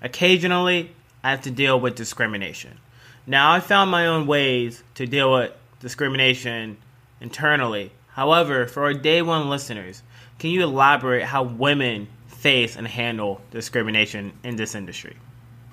occasionally 0.00 0.92
I 1.22 1.30
have 1.30 1.42
to 1.42 1.50
deal 1.50 1.78
with 1.78 1.96
discrimination. 1.96 2.78
Now, 3.26 3.52
I 3.52 3.60
found 3.60 3.90
my 3.90 4.06
own 4.06 4.26
ways 4.26 4.82
to 4.94 5.06
deal 5.06 5.32
with 5.32 5.52
discrimination 5.80 6.78
internally 7.20 7.92
However, 8.12 8.66
for 8.66 8.82
our 8.84 8.94
day 8.94 9.22
one 9.22 9.48
listeners, 9.48 10.02
can 10.38 10.50
you 10.50 10.62
elaborate 10.62 11.24
how 11.24 11.44
women 11.44 12.08
face 12.26 12.76
and 12.76 12.86
handle 12.86 13.40
discrimination 13.50 14.32
in 14.44 14.56
this 14.56 14.74
industry? 14.74 15.16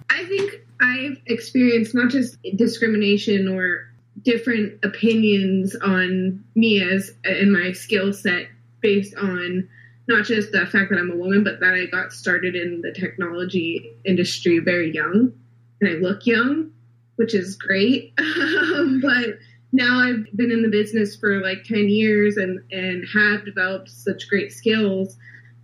I 0.10 0.25
think 0.25 0.54
I've 0.82 1.21
experienced 1.25 1.93
not 1.93 2.10
just 2.10 2.38
discrimination 2.56 3.47
or 3.47 3.89
different 4.23 4.84
opinions 4.84 5.75
on 5.75 6.43
me 6.56 6.82
as 6.82 7.12
and 7.23 7.52
my 7.52 7.71
skill 7.73 8.13
set 8.13 8.47
based 8.82 9.15
on 9.15 9.67
not 10.08 10.25
just 10.25 10.52
the 10.52 10.65
fact 10.65 10.89
that 10.89 10.97
I'm 10.97 11.12
a 11.12 11.15
woman, 11.15 11.43
but 11.43 11.60
that 11.60 11.73
I 11.73 11.86
got 11.86 12.13
started 12.13 12.56
in 12.56 12.82
the 12.82 12.91
technology 12.91 13.91
industry 14.06 14.60
very 14.60 14.93
young 14.93 15.34
and 15.82 15.89
I 15.89 15.93
look 15.93 16.25
young, 16.25 16.71
which 17.17 17.34
is 17.34 17.56
great. 17.56 18.13
Um, 18.69 19.02
but 19.02 19.39
now 19.71 19.99
I've 19.99 20.25
been 20.36 20.51
in 20.51 20.62
the 20.62 20.69
business 20.69 21.15
for 21.15 21.41
like 21.41 21.63
10 21.63 21.89
years 21.89 22.38
and, 22.38 22.60
and 22.71 23.05
have 23.13 23.45
developed 23.45 23.89
such 23.89 24.29
great 24.29 24.51
skills 24.51 25.17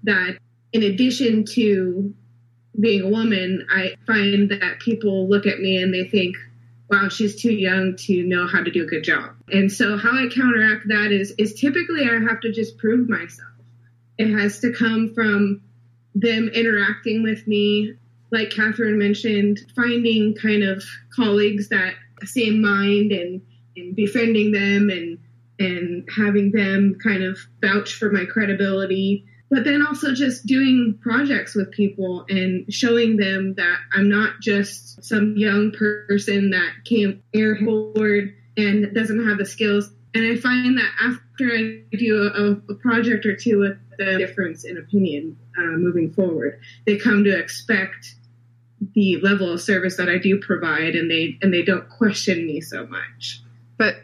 that 0.03 0.37
in 0.73 0.83
addition 0.83 1.45
to 1.45 2.13
being 2.79 3.01
a 3.01 3.09
woman, 3.09 3.65
I 3.71 3.95
find 4.05 4.49
that 4.49 4.79
people 4.79 5.29
look 5.29 5.45
at 5.45 5.59
me 5.59 5.81
and 5.81 5.93
they 5.93 6.07
think, 6.07 6.35
wow, 6.89 7.09
she's 7.09 7.41
too 7.41 7.53
young 7.53 7.95
to 7.95 8.23
know 8.23 8.47
how 8.47 8.61
to 8.61 8.69
do 8.69 8.83
a 8.83 8.87
good 8.87 9.03
job. 9.03 9.31
And 9.51 9.71
so 9.71 9.97
how 9.97 10.11
I 10.11 10.27
counteract 10.33 10.87
that 10.89 11.11
is 11.11 11.33
is 11.37 11.53
typically 11.53 12.03
I 12.03 12.19
have 12.19 12.41
to 12.41 12.51
just 12.51 12.77
prove 12.77 13.09
myself. 13.09 13.49
It 14.17 14.31
has 14.37 14.59
to 14.59 14.71
come 14.71 15.13
from 15.13 15.61
them 16.13 16.49
interacting 16.49 17.23
with 17.23 17.47
me, 17.47 17.95
like 18.31 18.49
Catherine 18.49 18.97
mentioned, 18.97 19.59
finding 19.75 20.35
kind 20.35 20.63
of 20.63 20.83
colleagues 21.15 21.69
that 21.69 21.95
same 22.23 22.61
mind 22.61 23.11
and 23.11 23.41
and 23.75 23.95
befriending 23.95 24.51
them 24.51 24.89
and 24.89 25.17
and 25.57 26.07
having 26.15 26.51
them 26.51 26.97
kind 27.01 27.23
of 27.23 27.38
vouch 27.61 27.93
for 27.93 28.11
my 28.11 28.25
credibility 28.25 29.25
but 29.49 29.63
then 29.63 29.85
also 29.85 30.13
just 30.13 30.45
doing 30.45 30.97
projects 31.01 31.55
with 31.55 31.71
people 31.71 32.25
and 32.29 32.71
showing 32.73 33.17
them 33.17 33.53
that 33.55 33.77
I'm 33.93 34.09
not 34.09 34.41
just 34.41 35.03
some 35.03 35.38
young 35.38 35.71
person 35.71 36.49
that 36.49 36.71
came 36.83 37.21
air 37.33 37.57
forward 37.63 38.33
and 38.57 38.93
doesn't 38.93 39.27
have 39.27 39.38
the 39.38 39.45
skills. 39.45 39.91
And 40.13 40.25
I 40.25 40.35
find 40.39 40.77
that 40.77 40.91
after 41.01 41.53
I 41.53 41.81
do 41.97 42.23
a, 42.23 42.71
a 42.71 42.75
project 42.75 43.25
or 43.25 43.35
two 43.35 43.59
with 43.59 43.77
the 43.97 44.17
difference 44.17 44.63
in 44.63 44.77
opinion 44.77 45.38
uh, 45.57 45.77
moving 45.77 46.11
forward, 46.11 46.59
they 46.85 46.97
come 46.97 47.23
to 47.25 47.38
expect 47.38 48.15
the 48.93 49.19
level 49.21 49.53
of 49.53 49.61
service 49.61 49.97
that 49.97 50.09
I 50.09 50.17
do 50.17 50.39
provide, 50.39 50.95
and 50.95 51.09
they 51.09 51.38
and 51.41 51.53
they 51.53 51.63
don't 51.63 51.89
question 51.89 52.45
me 52.45 52.61
so 52.61 52.85
much. 52.88 53.41
But 53.77 53.95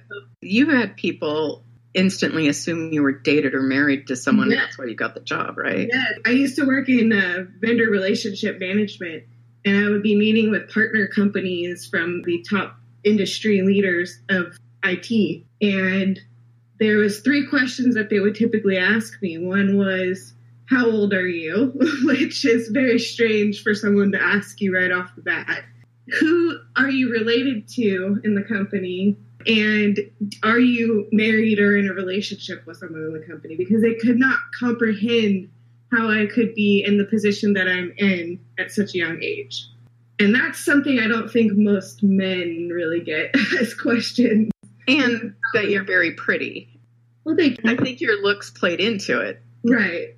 you 0.41 0.69
had 0.69 0.97
people 0.97 1.63
instantly 1.93 2.47
assume 2.47 2.93
you 2.93 3.03
were 3.03 3.12
dated 3.12 3.53
or 3.53 3.62
married 3.62 4.07
to 4.07 4.15
someone. 4.15 4.51
Yeah. 4.51 4.62
That's 4.62 4.77
why 4.77 4.86
you 4.86 4.95
got 4.95 5.13
the 5.13 5.21
job, 5.21 5.57
right? 5.57 5.89
Yeah. 5.91 6.05
I 6.25 6.29
used 6.29 6.55
to 6.57 6.65
work 6.65 6.89
in 6.89 7.12
uh, 7.12 7.45
vendor 7.60 7.89
relationship 7.89 8.60
management, 8.60 9.23
and 9.65 9.86
I 9.86 9.89
would 9.89 10.03
be 10.03 10.15
meeting 10.15 10.51
with 10.51 10.73
partner 10.73 11.07
companies 11.07 11.86
from 11.86 12.21
the 12.23 12.45
top 12.49 12.77
industry 13.03 13.62
leaders 13.62 14.19
of 14.29 14.57
IT. 14.84 15.43
And 15.62 16.19
there 16.79 16.97
was 16.97 17.19
three 17.19 17.47
questions 17.47 17.95
that 17.95 18.10
they 18.10 18.19
would 18.19 18.36
typically 18.36 18.77
ask 18.77 19.21
me. 19.21 19.38
One 19.38 19.77
was, 19.77 20.34
how 20.65 20.89
old 20.89 21.13
are 21.13 21.27
you? 21.27 21.73
Which 22.03 22.45
is 22.45 22.69
very 22.69 22.99
strange 22.99 23.62
for 23.62 23.75
someone 23.75 24.12
to 24.13 24.21
ask 24.21 24.62
you 24.62 24.75
right 24.75 24.91
off 24.91 25.12
the 25.15 25.21
bat. 25.21 25.63
Who 26.19 26.57
are 26.75 26.89
you 26.89 27.12
related 27.12 27.67
to 27.75 28.19
in 28.23 28.36
the 28.36 28.43
company? 28.43 29.15
And 29.47 29.99
are 30.43 30.60
you 30.60 31.08
married 31.12 31.60
or 31.60 31.77
in 31.77 31.88
a 31.88 31.93
relationship 31.93 32.65
with 32.65 32.77
someone 32.77 33.04
in 33.04 33.13
the 33.13 33.25
company? 33.25 33.56
Because 33.56 33.82
they 33.82 33.95
could 33.95 34.17
not 34.17 34.39
comprehend 34.60 35.49
how 35.91 36.10
I 36.10 36.25
could 36.25 36.56
be 36.56 36.84
in 36.86 36.97
the 36.97 37.06
position 37.06 37.54
that 37.54 37.67
I'm 37.67 37.93
in 37.97 38.39
at 38.58 38.71
such 38.71 38.95
a 38.95 38.97
young 38.97 39.21
age. 39.21 39.67
And 40.19 40.34
that's 40.34 40.63
something 40.63 40.99
I 40.99 41.08
don't 41.08 41.30
think 41.30 41.54
most 41.56 42.04
men 42.04 42.69
really 42.71 43.01
get 43.01 43.36
as 43.60 43.73
questions. 43.73 44.51
And 44.88 45.36
that 45.54 45.69
you're 45.69 45.84
very 45.84 46.12
pretty. 46.12 46.80
Well, 47.23 47.36
they, 47.36 47.58
I 47.65 47.75
think 47.75 48.01
your 48.01 48.21
looks 48.21 48.49
played 48.49 48.80
into 48.80 49.19
it. 49.19 49.41
Right. 49.63 50.15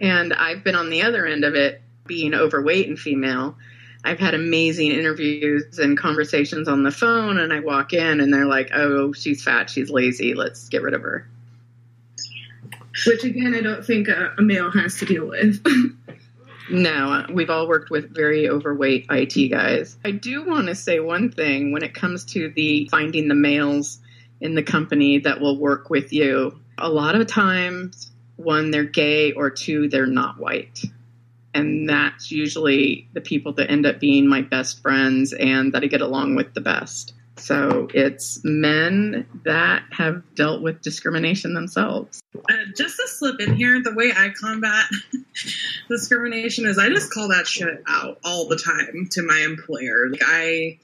And 0.00 0.32
I've 0.34 0.62
been 0.62 0.74
on 0.74 0.90
the 0.90 1.02
other 1.02 1.26
end 1.26 1.44
of 1.44 1.54
it, 1.54 1.80
being 2.06 2.34
overweight 2.34 2.88
and 2.88 2.98
female. 2.98 3.56
I've 4.04 4.18
had 4.18 4.34
amazing 4.34 4.92
interviews 4.92 5.78
and 5.78 5.96
conversations 5.96 6.68
on 6.68 6.82
the 6.82 6.90
phone, 6.90 7.38
and 7.38 7.52
I 7.52 7.60
walk 7.60 7.94
in 7.94 8.20
and 8.20 8.32
they're 8.32 8.46
like, 8.46 8.70
oh, 8.74 9.12
she's 9.12 9.42
fat, 9.42 9.70
she's 9.70 9.88
lazy, 9.88 10.34
let's 10.34 10.68
get 10.68 10.82
rid 10.82 10.92
of 10.92 11.00
her. 11.00 11.26
Which, 13.06 13.24
again, 13.24 13.54
I 13.54 13.62
don't 13.62 13.84
think 13.84 14.08
a, 14.08 14.34
a 14.38 14.42
male 14.42 14.70
has 14.70 14.98
to 14.98 15.06
deal 15.06 15.26
with. 15.26 15.64
no, 16.70 17.26
we've 17.32 17.48
all 17.48 17.66
worked 17.66 17.90
with 17.90 18.14
very 18.14 18.48
overweight 18.48 19.06
IT 19.10 19.48
guys. 19.48 19.96
I 20.04 20.10
do 20.10 20.44
want 20.46 20.68
to 20.68 20.74
say 20.74 21.00
one 21.00 21.32
thing 21.32 21.72
when 21.72 21.82
it 21.82 21.94
comes 21.94 22.24
to 22.26 22.50
the 22.50 22.86
finding 22.90 23.28
the 23.28 23.34
males 23.34 23.98
in 24.40 24.54
the 24.54 24.62
company 24.62 25.18
that 25.20 25.40
will 25.40 25.58
work 25.58 25.88
with 25.88 26.12
you. 26.12 26.60
A 26.76 26.90
lot 26.90 27.14
of 27.14 27.26
times, 27.26 28.10
one, 28.36 28.70
they're 28.70 28.84
gay, 28.84 29.32
or 29.32 29.48
two, 29.48 29.88
they're 29.88 30.06
not 30.06 30.38
white. 30.38 30.84
And 31.54 31.88
that's 31.88 32.30
usually 32.30 33.08
the 33.12 33.20
people 33.20 33.52
that 33.54 33.70
end 33.70 33.86
up 33.86 34.00
being 34.00 34.28
my 34.28 34.42
best 34.42 34.82
friends 34.82 35.32
and 35.32 35.72
that 35.72 35.82
I 35.82 35.86
get 35.86 36.00
along 36.00 36.34
with 36.34 36.52
the 36.52 36.60
best. 36.60 37.14
So 37.36 37.88
it's 37.92 38.40
men 38.44 39.26
that 39.44 39.82
have 39.90 40.22
dealt 40.34 40.62
with 40.62 40.82
discrimination 40.82 41.54
themselves. 41.54 42.20
Uh, 42.36 42.54
just 42.76 42.96
to 42.96 43.08
slip 43.08 43.40
in 43.40 43.54
here, 43.54 43.82
the 43.82 43.94
way 43.94 44.12
I 44.16 44.30
combat 44.40 44.84
discrimination 45.88 46.66
is 46.66 46.78
I 46.78 46.88
just 46.88 47.12
call 47.12 47.28
that 47.28 47.46
shit 47.46 47.82
out 47.88 48.18
all 48.24 48.48
the 48.48 48.56
time 48.56 49.08
to 49.12 49.22
my 49.22 49.40
employer. 49.40 50.10
Like 50.10 50.22
I 50.24 50.78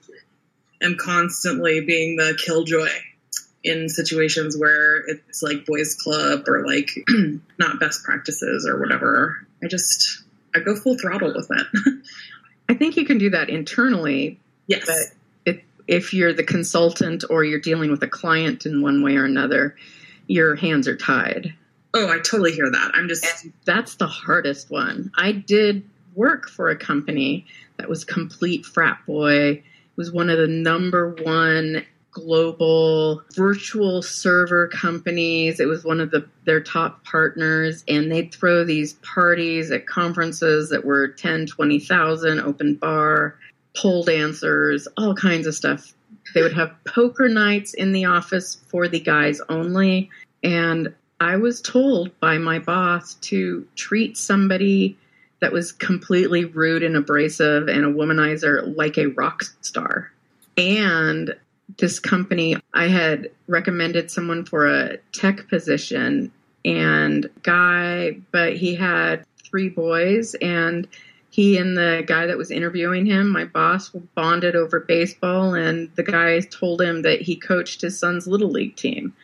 am 0.82 0.96
constantly 0.96 1.80
being 1.82 2.16
the 2.16 2.36
killjoy 2.44 2.90
in 3.62 3.88
situations 3.88 4.56
where 4.56 4.98
it's 5.06 5.42
like 5.42 5.66
boys 5.66 5.94
club 5.94 6.48
or 6.48 6.66
like 6.66 6.90
not 7.58 7.78
best 7.78 8.02
practices 8.02 8.66
or 8.66 8.80
whatever. 8.80 9.46
I 9.62 9.68
just 9.68 10.22
I 10.54 10.60
go 10.60 10.76
full 10.76 10.98
throttle 10.98 11.32
with 11.34 11.50
it. 11.50 12.02
I 12.68 12.74
think 12.74 12.96
you 12.96 13.04
can 13.04 13.18
do 13.18 13.30
that 13.30 13.50
internally. 13.50 14.38
Yes. 14.66 14.86
But 14.86 15.52
if 15.54 15.62
if 15.88 16.14
you're 16.14 16.32
the 16.32 16.44
consultant 16.44 17.24
or 17.28 17.44
you're 17.44 17.60
dealing 17.60 17.90
with 17.90 18.02
a 18.02 18.08
client 18.08 18.66
in 18.66 18.82
one 18.82 19.02
way 19.02 19.16
or 19.16 19.24
another, 19.24 19.76
your 20.26 20.54
hands 20.54 20.86
are 20.86 20.96
tied. 20.96 21.54
Oh, 21.92 22.08
I 22.08 22.18
totally 22.18 22.52
hear 22.52 22.70
that. 22.70 22.92
I'm 22.94 23.08
just 23.08 23.24
and 23.44 23.52
that's 23.64 23.96
the 23.96 24.06
hardest 24.06 24.70
one. 24.70 25.10
I 25.16 25.32
did 25.32 25.82
work 26.14 26.48
for 26.48 26.70
a 26.70 26.76
company 26.76 27.46
that 27.76 27.88
was 27.88 28.04
complete 28.04 28.64
frat 28.64 28.98
boy. 29.06 29.50
It 29.50 29.64
was 29.96 30.12
one 30.12 30.30
of 30.30 30.38
the 30.38 30.46
number 30.46 31.10
one 31.10 31.84
global 32.10 33.22
virtual 33.34 34.02
server 34.02 34.68
companies. 34.68 35.60
It 35.60 35.66
was 35.66 35.84
one 35.84 36.00
of 36.00 36.10
the 36.10 36.26
their 36.44 36.60
top 36.60 37.04
partners 37.04 37.84
and 37.88 38.10
they'd 38.10 38.34
throw 38.34 38.64
these 38.64 38.94
parties 38.94 39.70
at 39.70 39.86
conferences 39.86 40.70
that 40.70 40.84
were 40.84 41.08
10, 41.08 41.46
20,000 41.46 42.40
open 42.40 42.74
bar, 42.74 43.36
pole 43.76 44.02
dancers, 44.02 44.88
all 44.96 45.14
kinds 45.14 45.46
of 45.46 45.54
stuff. 45.54 45.94
They 46.34 46.42
would 46.42 46.54
have 46.54 46.74
poker 46.84 47.28
nights 47.28 47.74
in 47.74 47.92
the 47.92 48.04
office 48.04 48.58
for 48.68 48.88
the 48.88 49.00
guys 49.00 49.40
only 49.48 50.10
and 50.42 50.92
I 51.20 51.36
was 51.36 51.60
told 51.60 52.18
by 52.18 52.38
my 52.38 52.58
boss 52.58 53.14
to 53.16 53.66
treat 53.76 54.16
somebody 54.16 54.96
that 55.40 55.52
was 55.52 55.72
completely 55.72 56.46
rude 56.46 56.82
and 56.82 56.96
abrasive 56.96 57.68
and 57.68 57.84
a 57.84 57.92
womanizer 57.92 58.74
like 58.76 58.96
a 58.96 59.06
rock 59.06 59.42
star. 59.60 60.10
And 60.56 61.34
this 61.78 61.98
company, 61.98 62.56
I 62.74 62.88
had 62.88 63.30
recommended 63.46 64.10
someone 64.10 64.44
for 64.44 64.66
a 64.66 64.96
tech 65.12 65.48
position 65.48 66.32
and 66.64 67.28
guy, 67.42 68.18
but 68.32 68.56
he 68.56 68.74
had 68.74 69.24
three 69.44 69.68
boys 69.68 70.34
and 70.36 70.86
he 71.30 71.56
and 71.58 71.76
the 71.76 72.02
guy 72.06 72.26
that 72.26 72.36
was 72.36 72.50
interviewing 72.50 73.06
him, 73.06 73.28
my 73.28 73.44
boss, 73.44 73.90
bonded 74.14 74.56
over 74.56 74.80
baseball 74.80 75.54
and 75.54 75.90
the 75.94 76.02
guy 76.02 76.40
told 76.40 76.82
him 76.82 77.02
that 77.02 77.22
he 77.22 77.36
coached 77.36 77.80
his 77.80 77.98
son's 77.98 78.26
little 78.26 78.50
league 78.50 78.76
team. 78.76 79.14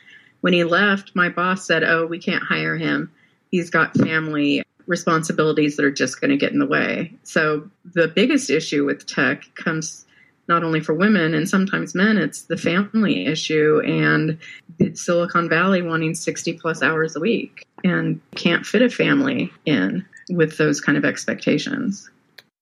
When 0.40 0.52
he 0.52 0.64
left, 0.64 1.16
my 1.16 1.28
boss 1.28 1.66
said, 1.66 1.82
"Oh, 1.82 2.06
we 2.06 2.20
can't 2.20 2.44
hire 2.44 2.76
him. 2.76 3.11
He's 3.50 3.70
got 3.70 3.96
family 3.96 4.62
responsibilities 4.87 5.76
that 5.76 5.85
are 5.85 5.90
just 5.90 6.20
going 6.20 6.30
to 6.30 6.37
get 6.37 6.52
in 6.52 6.61
the 6.61 6.66
way." 6.66 7.12
So 7.24 7.68
the 7.85 8.06
biggest 8.06 8.50
issue 8.50 8.85
with 8.85 9.06
tech 9.06 9.44
comes 9.56 10.06
not 10.48 10.62
only 10.62 10.80
for 10.80 10.94
women 10.94 11.35
and 11.35 11.48
sometimes 11.48 11.94
men, 11.94 12.16
it's 12.16 12.42
the 12.42 12.56
family 12.56 13.26
issue 13.26 13.80
and 13.80 14.38
Silicon 14.94 15.48
Valley 15.48 15.82
wanting 15.82 16.14
60 16.14 16.54
plus 16.54 16.82
hours 16.82 17.16
a 17.16 17.20
week 17.20 17.66
and 17.85 18.20
can't 18.35 18.66
fit 18.66 18.82
a 18.82 18.88
family 18.88 19.52
in 19.64 20.04
with 20.30 20.56
those 20.59 20.80
kind 20.80 20.96
of 20.96 21.04
expectations. 21.04 22.11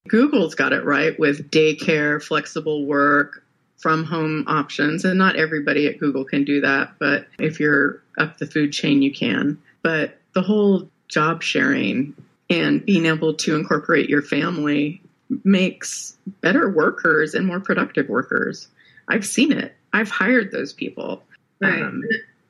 Google's 0.09 0.55
got 0.55 0.73
it 0.73 0.85
right 0.85 1.19
with 1.19 1.51
daycare, 1.51 2.23
flexible 2.23 2.85
work, 2.87 3.45
from 3.85 4.03
home 4.03 4.45
options. 4.47 5.05
And 5.05 5.19
not 5.19 5.37
everybody 5.37 5.87
at 5.87 5.99
Google 5.99 6.25
can 6.25 6.43
do 6.43 6.63
that, 6.63 6.95
but 6.99 7.27
if 7.39 7.61
you're 7.61 8.03
up 8.17 8.39
the 8.39 8.47
food 8.47 8.73
chain, 8.73 9.03
you 9.03 9.13
can. 9.13 9.61
But 9.83 10.19
the 10.33 10.41
whole 10.41 10.89
job 11.09 11.43
sharing 11.43 12.15
and 12.49 12.83
being 12.83 13.05
able 13.05 13.35
to 13.35 13.55
incorporate 13.55 14.09
your 14.09 14.23
family 14.23 15.03
makes 15.45 16.17
better 16.41 16.71
workers 16.71 17.35
and 17.35 17.47
more 17.47 17.61
productive 17.61 18.09
workers. 18.09 18.69
I've 19.09 19.27
seen 19.27 19.53
it. 19.53 19.75
I've 19.93 20.11
hired 20.11 20.51
those 20.53 20.73
people. 20.73 21.23
Right. 21.61 21.83
Um, 21.83 22.03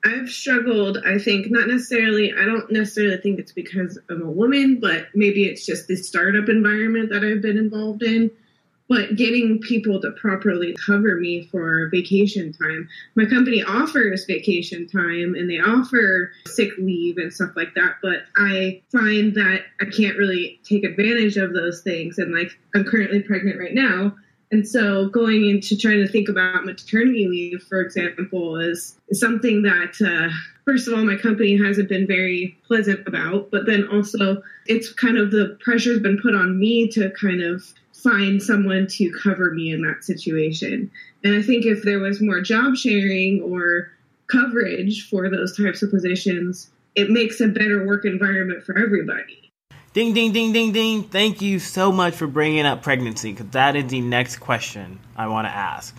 I've 0.04 0.28
struggled, 0.28 0.98
I 1.06 1.18
think, 1.18 1.50
not 1.50 1.66
necessarily, 1.66 2.32
I 2.32 2.44
don't 2.44 2.70
necessarily 2.70 3.16
think 3.16 3.38
it's 3.38 3.52
because 3.52 3.98
I'm 4.10 4.22
a 4.22 4.30
woman, 4.30 4.78
but 4.80 5.06
maybe 5.14 5.46
it's 5.46 5.64
just 5.64 5.88
the 5.88 5.96
startup 5.96 6.48
environment 6.48 7.10
that 7.10 7.24
I've 7.24 7.40
been 7.40 7.56
involved 7.56 8.02
in 8.02 8.30
but 8.88 9.16
getting 9.16 9.58
people 9.60 10.00
to 10.00 10.10
properly 10.12 10.74
cover 10.84 11.16
me 11.16 11.46
for 11.46 11.88
vacation 11.90 12.52
time. 12.52 12.88
My 13.14 13.24
company 13.24 13.62
offers 13.62 14.24
vacation 14.26 14.86
time 14.86 15.34
and 15.34 15.48
they 15.48 15.58
offer 15.58 16.32
sick 16.46 16.70
leave 16.78 17.16
and 17.16 17.32
stuff 17.32 17.50
like 17.56 17.74
that, 17.74 17.96
but 18.02 18.24
I 18.36 18.82
find 18.92 19.34
that 19.34 19.62
I 19.80 19.86
can't 19.86 20.18
really 20.18 20.60
take 20.64 20.84
advantage 20.84 21.36
of 21.36 21.54
those 21.54 21.80
things. 21.80 22.18
And 22.18 22.34
like, 22.34 22.50
I'm 22.74 22.84
currently 22.84 23.22
pregnant 23.22 23.58
right 23.58 23.74
now. 23.74 24.14
And 24.50 24.68
so 24.68 25.08
going 25.08 25.48
into 25.48 25.76
trying 25.76 25.98
to 25.98 26.06
think 26.06 26.28
about 26.28 26.64
maternity 26.64 27.26
leave, 27.26 27.62
for 27.68 27.80
example, 27.80 28.56
is, 28.56 28.96
something 29.12 29.62
that, 29.62 29.94
uh, 30.00 30.32
first 30.64 30.88
of 30.88 30.94
all, 30.94 31.04
my 31.04 31.16
company 31.16 31.56
hasn't 31.56 31.88
been 31.88 32.06
very 32.06 32.56
pleasant 32.66 33.06
about, 33.06 33.50
but 33.50 33.66
then 33.66 33.86
also 33.88 34.42
it's 34.66 34.92
kind 34.92 35.18
of 35.18 35.30
the 35.30 35.56
pressure's 35.60 36.00
been 36.00 36.18
put 36.20 36.34
on 36.34 36.58
me 36.58 36.88
to 36.88 37.10
kind 37.10 37.42
of 37.42 37.62
find 38.04 38.42
someone 38.42 38.86
to 38.86 39.10
cover 39.22 39.50
me 39.52 39.72
in 39.72 39.82
that 39.82 40.04
situation. 40.04 40.90
And 41.24 41.34
I 41.34 41.42
think 41.42 41.64
if 41.64 41.82
there 41.82 41.98
was 41.98 42.20
more 42.20 42.40
job 42.40 42.76
sharing 42.76 43.40
or 43.42 43.90
coverage 44.30 45.08
for 45.08 45.30
those 45.30 45.56
types 45.56 45.82
of 45.82 45.90
positions, 45.90 46.70
it 46.94 47.10
makes 47.10 47.40
a 47.40 47.48
better 47.48 47.86
work 47.86 48.04
environment 48.04 48.62
for 48.62 48.78
everybody. 48.78 49.50
Ding, 49.94 50.12
ding, 50.12 50.32
ding, 50.32 50.52
ding, 50.52 50.72
ding. 50.72 51.04
Thank 51.04 51.40
you 51.40 51.58
so 51.58 51.90
much 51.90 52.14
for 52.14 52.26
bringing 52.26 52.66
up 52.66 52.82
pregnancy 52.82 53.32
because 53.32 53.48
that 53.50 53.74
is 53.74 53.86
the 53.86 54.00
next 54.00 54.36
question 54.36 55.00
I 55.16 55.28
want 55.28 55.46
to 55.46 55.50
ask. 55.50 55.96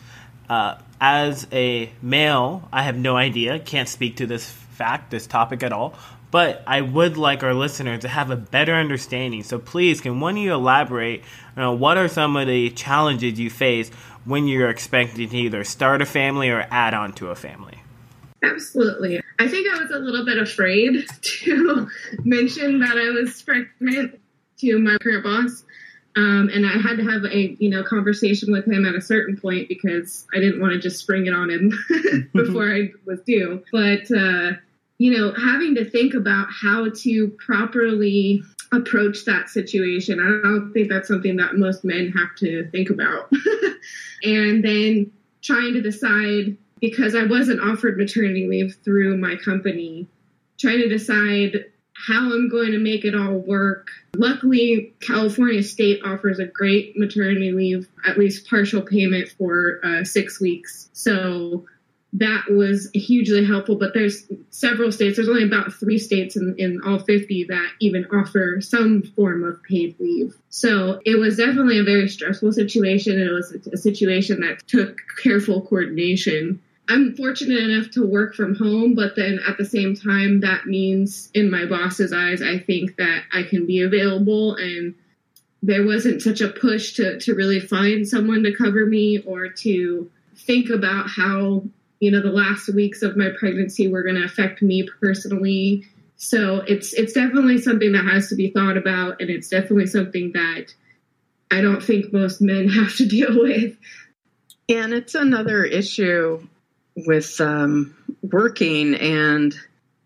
Uh, 0.50 0.78
as 1.02 1.48
a 1.52 1.92
male, 2.02 2.68
I 2.72 2.84
have 2.84 2.98
no 2.98 3.18
idea, 3.18 3.58
can't 3.60 3.90
speak 3.90 4.18
to 4.18 4.28
this 4.28 4.50
fact, 4.76 5.12
this 5.12 5.26
topic 5.26 5.64
at 5.64 5.74
all, 5.74 5.96
but 6.32 6.64
I 6.68 6.82
would 6.82 7.18
like 7.18 7.44
our 7.44 7.54
listeners 7.54 8.02
to 8.02 8.08
have 8.08 8.30
a 8.30 8.36
better 8.36 8.74
understanding. 8.74 9.44
So 9.44 9.58
please, 9.58 10.02
can 10.02 10.20
one 10.20 10.38
of 10.38 10.44
you 10.44 10.54
elaborate? 10.54 11.22
You 11.56 11.62
know, 11.62 11.74
what 11.74 11.98
are 11.98 12.08
some 12.08 12.36
of 12.36 12.48
the 12.48 12.70
challenges 12.72 13.40
you 13.40 13.50
face 13.50 13.90
when 14.26 14.48
you're 14.48 14.70
expecting 14.70 15.30
to 15.30 15.38
either 15.38 15.64
start 15.64 16.02
a 16.02 16.06
family 16.06 16.50
or 16.50 16.68
add 16.70 16.94
on 16.94 17.14
to 17.14 17.30
a 17.30 17.36
family? 17.36 17.80
Absolutely. 18.44 19.22
I 19.40 19.48
think 19.48 19.68
I 19.74 19.82
was 19.82 19.92
a 19.92 20.00
little 20.00 20.26
bit 20.26 20.38
afraid 20.38 21.06
to 21.22 21.88
mention 22.24 22.80
that 22.80 22.98
I 22.98 23.10
was 23.12 23.42
pregnant 23.42 24.20
to 24.60 24.80
my 24.80 24.98
current 25.02 25.24
boss. 25.24 25.64
Um, 26.18 26.50
and 26.54 26.66
I 26.66 26.78
had 26.78 26.98
to 26.98 27.04
have 27.04 27.26
a 27.26 27.56
you 27.60 27.70
know 27.70 27.84
conversation 27.84 28.52
with 28.52 28.66
him 28.66 28.86
at 28.86 28.96
a 28.96 29.02
certain 29.02 29.38
point 29.38 29.68
because 29.68 30.26
I 30.34 30.40
didn't 30.40 30.62
want 30.62 30.74
to 30.74 30.80
just 30.80 31.00
spring 31.00 31.26
it 31.26 31.34
on 31.34 31.50
him 31.50 31.72
before 32.34 32.74
I 32.74 32.92
was 33.06 33.20
due. 33.22 33.64
But 33.72 34.10
uh, 34.12 34.54
you 34.98 35.18
know, 35.18 35.34
having 35.34 35.76
to 35.76 35.90
think 35.90 36.14
about 36.14 36.48
how 36.50 36.90
to 36.90 37.28
properly 37.46 38.44
approach 38.72 39.26
that 39.26 39.50
situation. 39.50 40.20
I 40.20 40.48
don't 40.48 40.72
think 40.74 40.90
that's 40.90 41.08
something 41.08 41.38
that 41.38 41.56
most 41.56 41.84
men 41.84 42.12
have 42.12 42.36
to 42.38 42.70
think 42.72 42.90
about. 42.90 43.32
and 44.24 44.64
then 44.64 45.12
trying 45.42 45.74
to 45.74 45.82
decide 45.82 46.58
because 46.82 47.16
I 47.16 47.26
wasn't 47.26 47.62
offered 47.62 47.98
maternity 47.98 48.48
leave 48.48 48.78
through 48.84 49.18
my 49.18 49.36
company, 49.36 50.08
trying 50.58 50.80
to 50.80 50.90
decide 50.90 51.66
how 51.96 52.34
I'm 52.34 52.50
going 52.50 52.72
to 52.72 52.78
make 52.78 53.06
it 53.06 53.16
all 53.16 53.36
work. 53.36 53.88
Luckily, 54.16 54.94
California 55.00 55.64
State 55.64 56.02
offers 56.04 56.40
a 56.40 56.46
great 56.46 56.98
maternity 56.98 57.52
leave, 57.52 57.88
at 58.06 58.18
least 58.18 58.50
partial 58.50 58.82
payment 58.82 59.30
for 59.30 59.80
uh, 59.84 60.04
six 60.04 60.40
weeks. 60.40 60.90
So 60.94 61.66
that 62.14 62.46
was 62.50 62.90
hugely 62.94 63.46
helpful. 63.46 63.76
But 63.76 63.94
there's 63.94 64.26
several 64.50 64.92
states, 64.92 65.16
there's 65.18 65.30
only 65.30 65.44
about 65.44 65.74
three 65.74 65.98
states 65.98 66.36
in, 66.36 66.56
in 66.58 66.82
all 66.86 67.00
50 67.00 67.46
that 67.46 67.72
even 67.80 68.06
offer 68.12 68.62
some 68.62 69.04
form 69.16 69.44
of 69.44 69.62
paid 69.64 69.96
leave. 70.00 70.36
So 70.50 71.02
it 71.06 71.18
was 71.18 71.38
definitely 71.38 71.80
a 71.80 71.84
very 71.84 72.08
stressful 72.08 72.54
situation. 72.54 73.20
and 73.20 73.30
It 73.30 73.34
was 73.34 73.52
a 73.72 73.78
situation 73.78 74.42
that 74.42 74.66
took 74.68 74.98
careful 75.22 75.62
coordination. 75.62 76.62
I'm 76.88 77.16
fortunate 77.16 77.60
enough 77.60 77.92
to 77.92 78.06
work 78.06 78.36
from 78.36 78.56
home, 78.56 78.94
but 78.94 79.16
then 79.16 79.40
at 79.48 79.58
the 79.58 79.66
same 79.66 79.96
time, 79.96 80.42
that 80.42 80.68
means 80.68 81.30
in 81.34 81.50
my 81.50 81.66
boss's 81.66 82.14
eyes, 82.14 82.42
I 82.42 82.60
think 82.60 82.98
that 82.98 83.24
I 83.34 83.44
can 83.44 83.66
be 83.66 83.82
available. 83.82 84.56
And 84.56 84.94
there 85.64 85.86
wasn't 85.86 86.22
such 86.22 86.42
a 86.42 86.50
push 86.50 86.94
to, 86.94 87.20
to 87.20 87.34
really 87.34 87.60
find 87.60 88.08
someone 88.08 88.44
to 88.44 88.56
cover 88.56 88.86
me 88.86 89.20
or 89.26 89.50
to 89.50 90.12
think 90.36 90.70
about 90.70 91.10
how 91.10 91.64
you 92.00 92.12
know 92.12 92.22
the 92.22 92.30
last 92.30 92.70
weeks 92.70 93.02
of 93.02 93.18
my 93.18 93.30
pregnancy 93.40 93.88
were 93.88 94.04
going 94.04 94.16
to 94.16 94.26
affect 94.26 94.62
me 94.62 94.88
personally. 95.00 95.88
So 96.18 96.58
it's 96.68 96.94
it's 96.94 97.14
definitely 97.14 97.58
something 97.58 97.94
that 97.94 98.06
has 98.06 98.30
to 98.30 98.36
be 98.36 98.52
thought 98.52 98.78
about 98.78 99.22
and 99.22 99.30
it's 99.30 99.50
definitely 99.50 99.88
something 99.88 100.32
that 100.34 100.74
i 101.52 101.62
don't 101.62 101.84
think 101.84 102.14
most 102.14 102.42
men 102.42 102.68
have 102.70 102.96
to 102.98 103.08
deal 103.08 103.42
with. 103.42 103.76
And 104.68 104.94
it's 104.94 105.16
another 105.16 105.64
issue 105.64 106.46
with 106.96 107.40
um, 107.42 107.96
working 108.22 108.96
and 108.96 109.56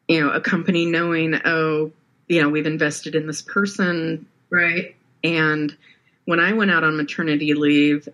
you 0.08 0.22
know 0.22 0.32
a 0.32 0.42
company 0.42 0.86
knowing 0.86 1.40
oh 1.46 1.92
you 2.28 2.42
know 2.42 2.50
we've 2.50 2.66
invested 2.66 3.16
in 3.16 3.28
this 3.28 3.42
person 3.42 4.26
right 4.50 4.96
and 5.24 5.78
when 6.26 6.40
i 6.40 6.54
went 6.54 6.72
out 6.72 6.84
on 6.84 6.98
maternity 6.98 7.54
leave 7.54 8.10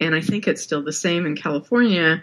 and 0.00 0.14
i 0.14 0.22
think 0.22 0.48
it's 0.48 0.62
still 0.62 0.82
the 0.82 0.92
same 0.92 1.26
in 1.26 1.36
california 1.36 2.22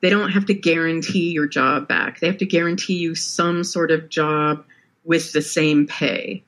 they 0.00 0.10
don't 0.10 0.30
have 0.30 0.46
to 0.46 0.54
guarantee 0.54 1.30
your 1.30 1.46
job 1.46 1.86
back. 1.86 2.20
They 2.20 2.26
have 2.26 2.38
to 2.38 2.46
guarantee 2.46 2.96
you 2.96 3.14
some 3.14 3.64
sort 3.64 3.90
of 3.90 4.08
job 4.08 4.64
with 5.04 5.32
the 5.32 5.42
same 5.42 5.86
pay. 5.86 6.42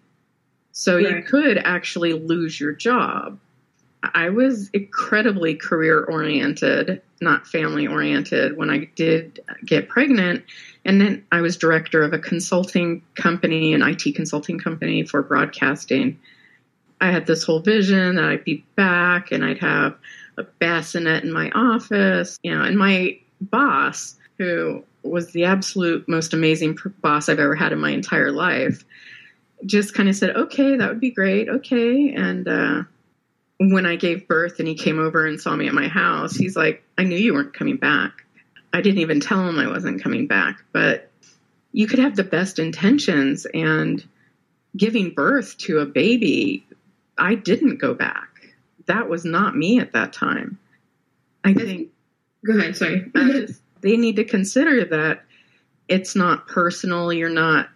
So 0.73 0.97
right. 0.97 1.17
you 1.17 1.23
could 1.23 1.59
actually 1.59 2.15
lose 2.15 2.59
your 2.59 2.73
job. 2.73 3.39
I 4.03 4.31
was 4.31 4.69
incredibly 4.71 5.55
career 5.55 6.03
oriented, 6.03 7.03
not 7.23 7.47
family 7.47 7.87
oriented 7.87 8.57
when 8.57 8.69
I 8.69 8.91
did 8.97 9.41
get 9.65 9.89
pregnant. 9.89 10.45
And 10.85 11.01
then 11.01 11.25
I 11.33 11.41
was 11.41 11.57
director 11.57 12.03
of 12.03 12.13
a 12.13 12.19
consulting 12.19 13.03
company, 13.15 13.73
an 13.73 13.83
IT 13.83 14.15
consulting 14.15 14.59
company 14.59 15.05
for 15.05 15.23
broadcasting. 15.23 16.19
I 17.01 17.11
had 17.11 17.27
this 17.27 17.45
whole 17.45 17.61
vision 17.61 18.17
that 18.17 18.25
I'd 18.25 18.45
be 18.45 18.65
back 18.77 19.33
and 19.33 19.45
I'd 19.45 19.59
have 19.59 19.97
a 20.37 20.43
bassinet 20.43 21.25
in 21.25 21.33
my 21.33 21.51
office, 21.51 22.39
you 22.43 22.55
know, 22.55 22.63
and 22.63 22.77
my 22.77 23.19
boss, 23.41 24.17
who 24.39 24.85
was 25.03 25.33
the 25.33 25.45
absolute 25.45 26.09
most 26.09 26.33
amazing 26.33 26.79
boss 27.01 27.29
I've 27.29 27.39
ever 27.39 27.55
had 27.55 27.73
in 27.73 27.81
my 27.81 27.91
entire 27.91 28.31
life, 28.31 28.85
just 29.67 29.95
kind 29.95 30.09
of 30.09 30.17
said, 30.17 30.31
okay, 30.31 30.77
that 30.77 30.89
would 30.89 31.01
be 31.01 31.11
great. 31.11 31.49
Okay. 31.49 32.13
And 32.13 32.49
uh, 32.49 32.83
when 33.59 33.87
I 33.87 33.97
gave 33.97 34.29
birth 34.29 34.59
and 34.59 34.69
he 34.69 34.75
came 34.75 34.99
over 34.99 35.27
and 35.27 35.41
saw 35.41 35.55
me 35.55 35.69
at 35.69 35.75
my 35.75 35.89
house, 35.89 36.35
he's 36.35 36.57
like, 36.57 36.83
I 36.99 37.05
knew 37.05 37.17
you 37.17 37.35
weren't 37.35 37.55
coming 37.55 37.77
back. 37.77 38.25
I 38.73 38.81
didn't 38.81 39.01
even 39.01 39.21
tell 39.21 39.47
him 39.47 39.59
I 39.59 39.69
wasn't 39.69 40.03
coming 40.03 40.27
back, 40.27 40.65
but 40.73 41.11
you 41.73 41.87
could 41.87 41.99
have 41.99 42.17
the 42.17 42.25
best 42.25 42.59
intentions 42.59 43.47
and 43.53 44.07
giving 44.77 45.11
birth 45.11 45.57
to 45.59 45.79
a 45.79 45.87
baby, 45.87 46.67
I 47.19 47.35
didn't 47.35 47.77
go 47.77 47.95
back. 47.95 48.29
That 48.87 49.09
was 49.09 49.25
not 49.25 49.57
me 49.57 49.79
at 49.79 49.93
that 49.93 50.13
time. 50.13 50.59
I 51.45 51.55
think 51.55 51.91
Go 52.45 52.59
ahead, 52.59 52.77
sorry. 52.77 53.11
they 53.81 53.97
need 53.97 54.17
to 54.17 54.25
consider 54.25 54.85
that 54.87 55.25
it's 55.89 56.17
not 56.17 56.49
personal. 56.49 57.13
You're 57.13 57.29
not 57.29 57.69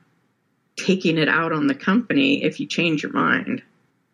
taking 0.77 1.19
it 1.19 1.29
out 1.29 1.53
on 1.53 1.67
the 1.67 1.75
company 1.75 2.43
if 2.43 2.59
you 2.61 2.67
change 2.67 3.03
your 3.03 3.13
mind. 3.13 3.63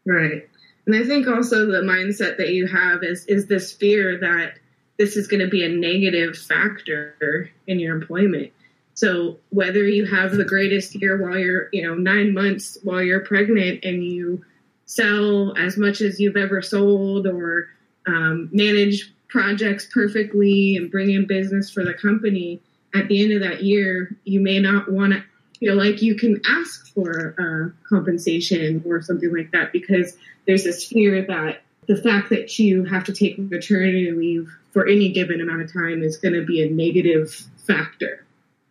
Right. 0.07 0.49
And 0.87 0.97
I 0.97 1.05
think 1.05 1.29
also 1.29 1.67
the 1.67 1.83
mindset 1.83 2.37
that 2.39 2.51
you 2.51 2.67
have 2.67 3.03
is 3.03 3.25
is 3.27 3.47
this 3.47 3.73
fear 3.73 4.19
that 4.19 4.59
this 4.99 5.17
is 5.17 5.27
going 5.27 5.41
to 5.41 5.49
be 5.49 5.65
a 5.65 5.69
negative 5.69 6.37
factor 6.37 7.51
in 7.67 7.79
your 7.79 7.95
employment. 7.97 8.53
So 8.95 9.39
whether 9.51 9.87
you 9.87 10.05
have 10.07 10.33
the 10.33 10.45
greatest 10.45 10.95
year 11.01 11.17
while 11.17 11.39
you're, 11.39 11.69
you 11.73 11.83
know, 11.83 11.95
9 11.95 12.35
months 12.35 12.77
while 12.83 13.03
you're 13.03 13.25
pregnant 13.25 13.85
and 13.85 14.05
you 14.05 14.45
sell 14.85 15.57
as 15.57 15.79
much 15.79 16.03
as 16.03 16.21
you've 16.21 16.37
ever 16.37 16.61
sold 16.61 17.27
or 17.27 17.69
um, 18.07 18.51
manage 18.53 19.13
projects 19.29 19.89
perfectly 19.93 20.77
and 20.77 20.91
bring 20.91 21.11
in 21.11 21.27
business 21.27 21.71
for 21.71 21.85
the 21.85 21.95
company, 21.95 22.61
at 22.95 23.09
the 23.09 23.23
end 23.23 23.33
of 23.33 23.41
that 23.41 23.63
year, 23.63 24.15
you 24.25 24.41
may 24.41 24.59
not 24.59 24.93
want 24.93 25.15
to 25.15 25.25
feel 25.63 25.77
like 25.77 26.03
you 26.03 26.17
can 26.17 26.41
ask 26.45 26.93
for 26.93 27.37
uh, 27.39 27.89
compensation 27.89 28.83
or 28.85 29.01
something 29.01 29.33
like 29.33 29.53
that 29.53 29.73
because 29.73 30.17
there's 30.45 30.65
this 30.65 30.85
fear 30.85 31.25
that 31.25 31.63
the 31.87 31.97
fact 31.97 32.31
that 32.31 32.59
you 32.59 32.85
have 32.85 33.05
to 33.05 33.13
take 33.13 33.39
maternity 33.39 34.11
leave 34.11 34.53
for 34.73 34.89
any 34.89 35.11
given 35.11 35.41
amount 35.41 35.63
of 35.63 35.73
time 35.73 36.03
is 36.03 36.17
going 36.17 36.35
to 36.35 36.45
be 36.45 36.63
a 36.63 36.69
negative 36.69 37.31
factor. 37.65 38.27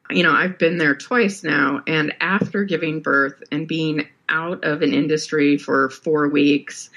You 0.09 0.23
know, 0.23 0.33
I've 0.33 0.57
been 0.57 0.77
there 0.77 0.95
twice 0.95 1.43
now, 1.43 1.81
and 1.87 2.13
after 2.19 2.65
giving 2.65 2.99
birth 2.99 3.41
and 3.53 3.69
being 3.69 4.05
out 4.27 4.65
of 4.65 4.81
an 4.81 4.93
industry 4.93 5.57
for 5.57 5.89
four 5.89 6.27
weeks 6.27 6.89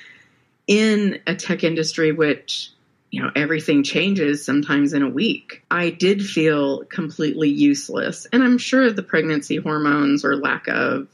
in 0.66 1.20
a 1.28 1.37
tech 1.37 1.62
industry, 1.62 2.11
which 2.11 2.72
you 3.14 3.22
know, 3.22 3.31
everything 3.37 3.85
changes 3.85 4.44
sometimes 4.44 4.92
in 4.92 5.03
a 5.03 5.09
week. 5.09 5.62
I 5.70 5.90
did 5.90 6.20
feel 6.20 6.85
completely 6.87 7.48
useless. 7.48 8.27
And 8.33 8.42
I'm 8.42 8.59
sure 8.59 8.90
the 8.90 9.05
pregnancy 9.05 9.55
hormones 9.55 10.24
or 10.24 10.35
lack 10.35 10.66
of 10.66 11.07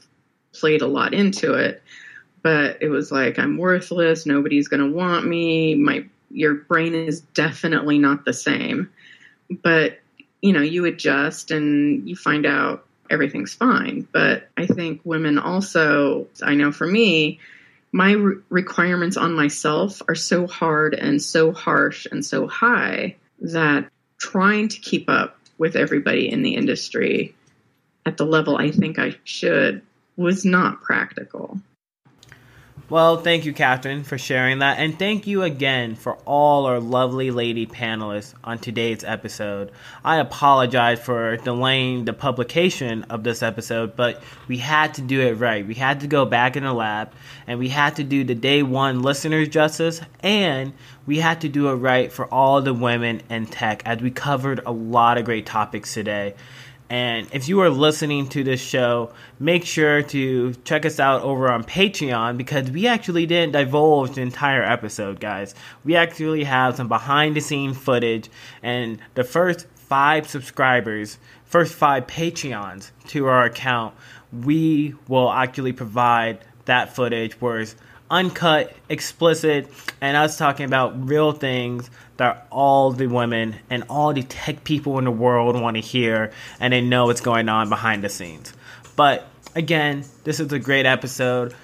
played 0.51 0.81
a 0.81 0.87
lot 0.87 1.13
into 1.13 1.53
it. 1.53 1.83
But 2.41 2.81
it 2.81 2.89
was 2.89 3.11
like, 3.11 3.37
I'm 3.37 3.55
worthless. 3.55 4.25
Nobody's 4.25 4.67
going 4.67 4.79
to 4.79 4.97
want 4.97 5.27
me. 5.27 5.75
My, 5.75 6.05
your 6.31 6.55
brain 6.55 6.95
is 6.95 7.21
definitely 7.21 7.99
not 7.99 8.25
the 8.25 8.33
same. 8.33 8.89
But, 9.51 9.99
you 10.41 10.53
know, 10.53 10.61
you 10.61 10.85
adjust 10.85 11.51
and 11.51 12.09
you 12.09 12.15
find 12.15 12.47
out 12.47 12.83
everything's 13.11 13.53
fine. 13.53 14.07
But 14.11 14.49
I 14.57 14.65
think 14.65 15.01
women 15.03 15.37
also, 15.37 16.25
I 16.41 16.55
know 16.55 16.71
for 16.71 16.87
me, 16.87 17.41
my 17.91 18.13
re- 18.13 18.37
requirements 18.49 19.17
on 19.17 19.33
myself 19.33 20.01
are 20.07 20.15
so 20.15 20.47
hard 20.47 20.93
and 20.93 21.21
so 21.21 21.51
harsh 21.51 22.07
and 22.11 22.25
so 22.25 22.47
high 22.47 23.15
that 23.39 23.89
trying 24.17 24.67
to 24.69 24.79
keep 24.79 25.09
up 25.09 25.37
with 25.57 25.75
everybody 25.75 26.29
in 26.29 26.41
the 26.41 26.55
industry 26.55 27.35
at 28.05 28.17
the 28.17 28.25
level 28.25 28.57
I 28.57 28.71
think 28.71 28.97
I 28.97 29.15
should 29.23 29.81
was 30.15 30.45
not 30.45 30.81
practical. 30.81 31.59
Well, 32.91 33.15
thank 33.15 33.45
you, 33.45 33.53
Catherine, 33.53 34.03
for 34.03 34.17
sharing 34.17 34.59
that. 34.59 34.77
And 34.77 34.99
thank 34.99 35.25
you 35.25 35.43
again 35.43 35.95
for 35.95 36.15
all 36.25 36.65
our 36.65 36.81
lovely 36.81 37.31
lady 37.31 37.65
panelists 37.65 38.33
on 38.43 38.59
today's 38.59 39.05
episode. 39.05 39.71
I 40.03 40.17
apologize 40.17 40.99
for 40.99 41.37
delaying 41.37 42.03
the 42.03 42.11
publication 42.11 43.03
of 43.03 43.23
this 43.23 43.41
episode, 43.43 43.95
but 43.95 44.21
we 44.49 44.57
had 44.57 44.95
to 44.95 45.01
do 45.01 45.21
it 45.21 45.35
right. 45.35 45.65
We 45.65 45.75
had 45.75 46.01
to 46.01 46.07
go 46.07 46.25
back 46.25 46.57
in 46.57 46.63
the 46.63 46.73
lab 46.73 47.13
and 47.47 47.59
we 47.59 47.69
had 47.69 47.95
to 47.95 48.03
do 48.03 48.25
the 48.25 48.35
day 48.35 48.61
one 48.61 49.01
listeners 49.01 49.47
justice 49.47 50.01
and 50.19 50.73
we 51.05 51.19
had 51.19 51.39
to 51.41 51.47
do 51.47 51.69
it 51.69 51.75
right 51.75 52.11
for 52.11 52.25
all 52.25 52.61
the 52.61 52.73
women 52.73 53.21
in 53.29 53.45
tech 53.45 53.83
as 53.85 54.01
we 54.01 54.11
covered 54.11 54.59
a 54.65 54.71
lot 54.73 55.17
of 55.17 55.23
great 55.23 55.45
topics 55.45 55.93
today. 55.93 56.33
And 56.91 57.29
if 57.31 57.47
you 57.47 57.61
are 57.61 57.69
listening 57.69 58.27
to 58.27 58.43
this 58.43 58.59
show, 58.59 59.13
make 59.39 59.63
sure 59.63 60.01
to 60.01 60.53
check 60.65 60.85
us 60.85 60.99
out 60.99 61.21
over 61.21 61.49
on 61.49 61.63
Patreon 61.63 62.35
because 62.35 62.69
we 62.69 62.85
actually 62.85 63.25
didn't 63.25 63.53
divulge 63.53 64.15
the 64.15 64.21
entire 64.21 64.61
episode, 64.61 65.21
guys. 65.21 65.55
We 65.85 65.95
actually 65.95 66.43
have 66.43 66.75
some 66.75 66.89
behind 66.89 67.37
the 67.37 67.39
scene 67.39 67.73
footage, 67.73 68.29
and 68.61 68.99
the 69.13 69.23
first 69.23 69.67
five 69.73 70.27
subscribers, 70.27 71.17
first 71.45 71.73
five 71.75 72.07
Patreons 72.07 72.91
to 73.07 73.25
our 73.25 73.45
account, 73.45 73.95
we 74.33 74.93
will 75.07 75.31
actually 75.31 75.71
provide 75.71 76.39
that 76.65 76.93
footage 76.93 77.39
where 77.39 77.61
it's 77.61 77.77
uncut, 78.11 78.75
explicit, 78.89 79.67
and 80.01 80.15
us 80.15 80.37
talking 80.37 80.65
about 80.65 81.07
real 81.07 81.31
things 81.31 81.89
that 82.17 82.45
all 82.51 82.91
the 82.91 83.07
women 83.07 83.55
and 83.69 83.83
all 83.89 84.13
the 84.13 84.21
tech 84.23 84.63
people 84.63 84.99
in 84.99 85.05
the 85.05 85.11
world 85.11 85.59
want 85.59 85.75
to 85.77 85.81
hear 85.81 86.31
and 86.59 86.73
they 86.73 86.81
know 86.81 87.05
what's 87.07 87.21
going 87.21 87.49
on 87.49 87.69
behind 87.69 88.03
the 88.03 88.09
scenes. 88.09 88.53
But 88.95 89.25
again, 89.55 90.03
this 90.23 90.39
is 90.39 90.51
a 90.51 90.59
great 90.59 90.85
episode. 90.85 91.55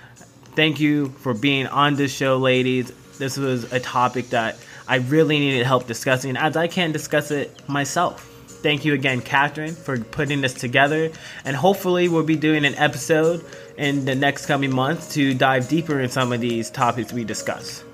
Thank 0.55 0.79
you 0.79 1.09
for 1.09 1.33
being 1.33 1.67
on 1.67 1.95
this 1.95 2.11
show, 2.11 2.37
ladies. 2.37 2.91
This 3.19 3.37
was 3.37 3.71
a 3.71 3.79
topic 3.79 4.29
that 4.29 4.57
I 4.87 4.95
really 4.95 5.37
needed 5.37 5.65
help 5.65 5.85
discussing 5.85 6.37
as 6.37 6.55
I 6.55 6.67
can't 6.67 6.93
discuss 6.93 7.29
it 7.29 7.67
myself. 7.67 8.36
Thank 8.67 8.83
you 8.83 8.93
again, 8.93 9.21
Catherine, 9.21 9.73
for 9.73 9.97
putting 9.97 10.41
this 10.41 10.53
together. 10.53 11.09
And 11.45 11.55
hopefully, 11.55 12.09
we'll 12.09 12.23
be 12.23 12.35
doing 12.35 12.65
an 12.65 12.75
episode 12.75 13.45
in 13.77 14.03
the 14.03 14.13
next 14.13 14.45
coming 14.45 14.75
months 14.75 15.13
to 15.13 15.33
dive 15.33 15.69
deeper 15.69 16.01
in 16.01 16.09
some 16.09 16.33
of 16.33 16.41
these 16.41 16.69
topics 16.69 17.13
we 17.13 17.23
discuss. 17.23 17.85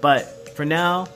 But 0.00 0.50
for 0.56 0.64
now, 0.64 1.06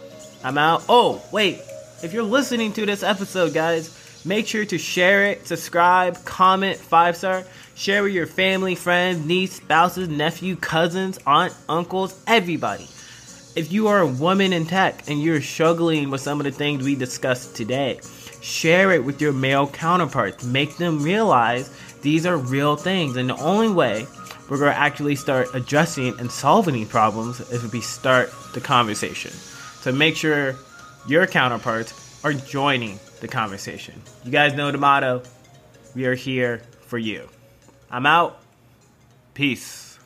I'm 0.44 0.56
out. 0.56 0.84
Oh, 0.88 1.20
wait. 1.32 1.58
If 2.04 2.12
you're 2.12 2.22
listening 2.22 2.72
to 2.74 2.86
this 2.86 3.02
episode, 3.02 3.52
guys, 3.52 4.22
make 4.24 4.46
sure 4.46 4.64
to 4.64 4.78
share 4.78 5.26
it, 5.26 5.44
subscribe, 5.44 6.24
comment, 6.24 6.76
five 6.76 7.16
star, 7.16 7.42
share 7.74 8.04
with 8.04 8.12
your 8.12 8.28
family, 8.28 8.76
friends, 8.76 9.26
niece, 9.26 9.54
spouses, 9.54 10.08
nephew, 10.08 10.54
cousins, 10.54 11.18
aunt, 11.26 11.52
uncles, 11.68 12.22
everybody. 12.28 12.86
If 13.56 13.72
you 13.72 13.88
are 13.88 13.98
a 13.98 14.06
woman 14.06 14.52
in 14.52 14.66
tech 14.66 15.10
and 15.10 15.20
you're 15.20 15.40
struggling 15.40 16.10
with 16.10 16.20
some 16.20 16.38
of 16.38 16.44
the 16.44 16.52
things 16.52 16.84
we 16.84 16.94
discussed 16.94 17.56
today, 17.56 17.98
share 18.40 18.92
it 18.92 19.04
with 19.04 19.20
your 19.20 19.32
male 19.32 19.66
counterparts. 19.66 20.44
Make 20.44 20.76
them 20.76 21.02
realize 21.02 21.70
these 22.02 22.26
are 22.26 22.36
real 22.36 22.76
things. 22.76 23.16
And 23.16 23.30
the 23.30 23.36
only 23.36 23.68
way 23.68 24.06
we're 24.48 24.58
going 24.58 24.72
to 24.72 24.78
actually 24.78 25.16
start 25.16 25.48
addressing 25.54 26.18
and 26.18 26.30
solving 26.30 26.74
these 26.74 26.88
problems 26.88 27.40
is 27.40 27.64
if 27.64 27.72
we 27.72 27.80
start 27.80 28.32
the 28.52 28.60
conversation. 28.60 29.30
So 29.30 29.92
make 29.92 30.16
sure 30.16 30.56
your 31.06 31.26
counterparts 31.26 32.24
are 32.24 32.32
joining 32.32 32.98
the 33.20 33.28
conversation. 33.28 34.00
You 34.24 34.30
guys 34.30 34.54
know 34.54 34.70
the 34.70 34.78
motto 34.78 35.22
we 35.94 36.06
are 36.06 36.14
here 36.14 36.62
for 36.86 36.98
you. 36.98 37.28
I'm 37.90 38.06
out. 38.06 38.40
Peace. 39.34 39.98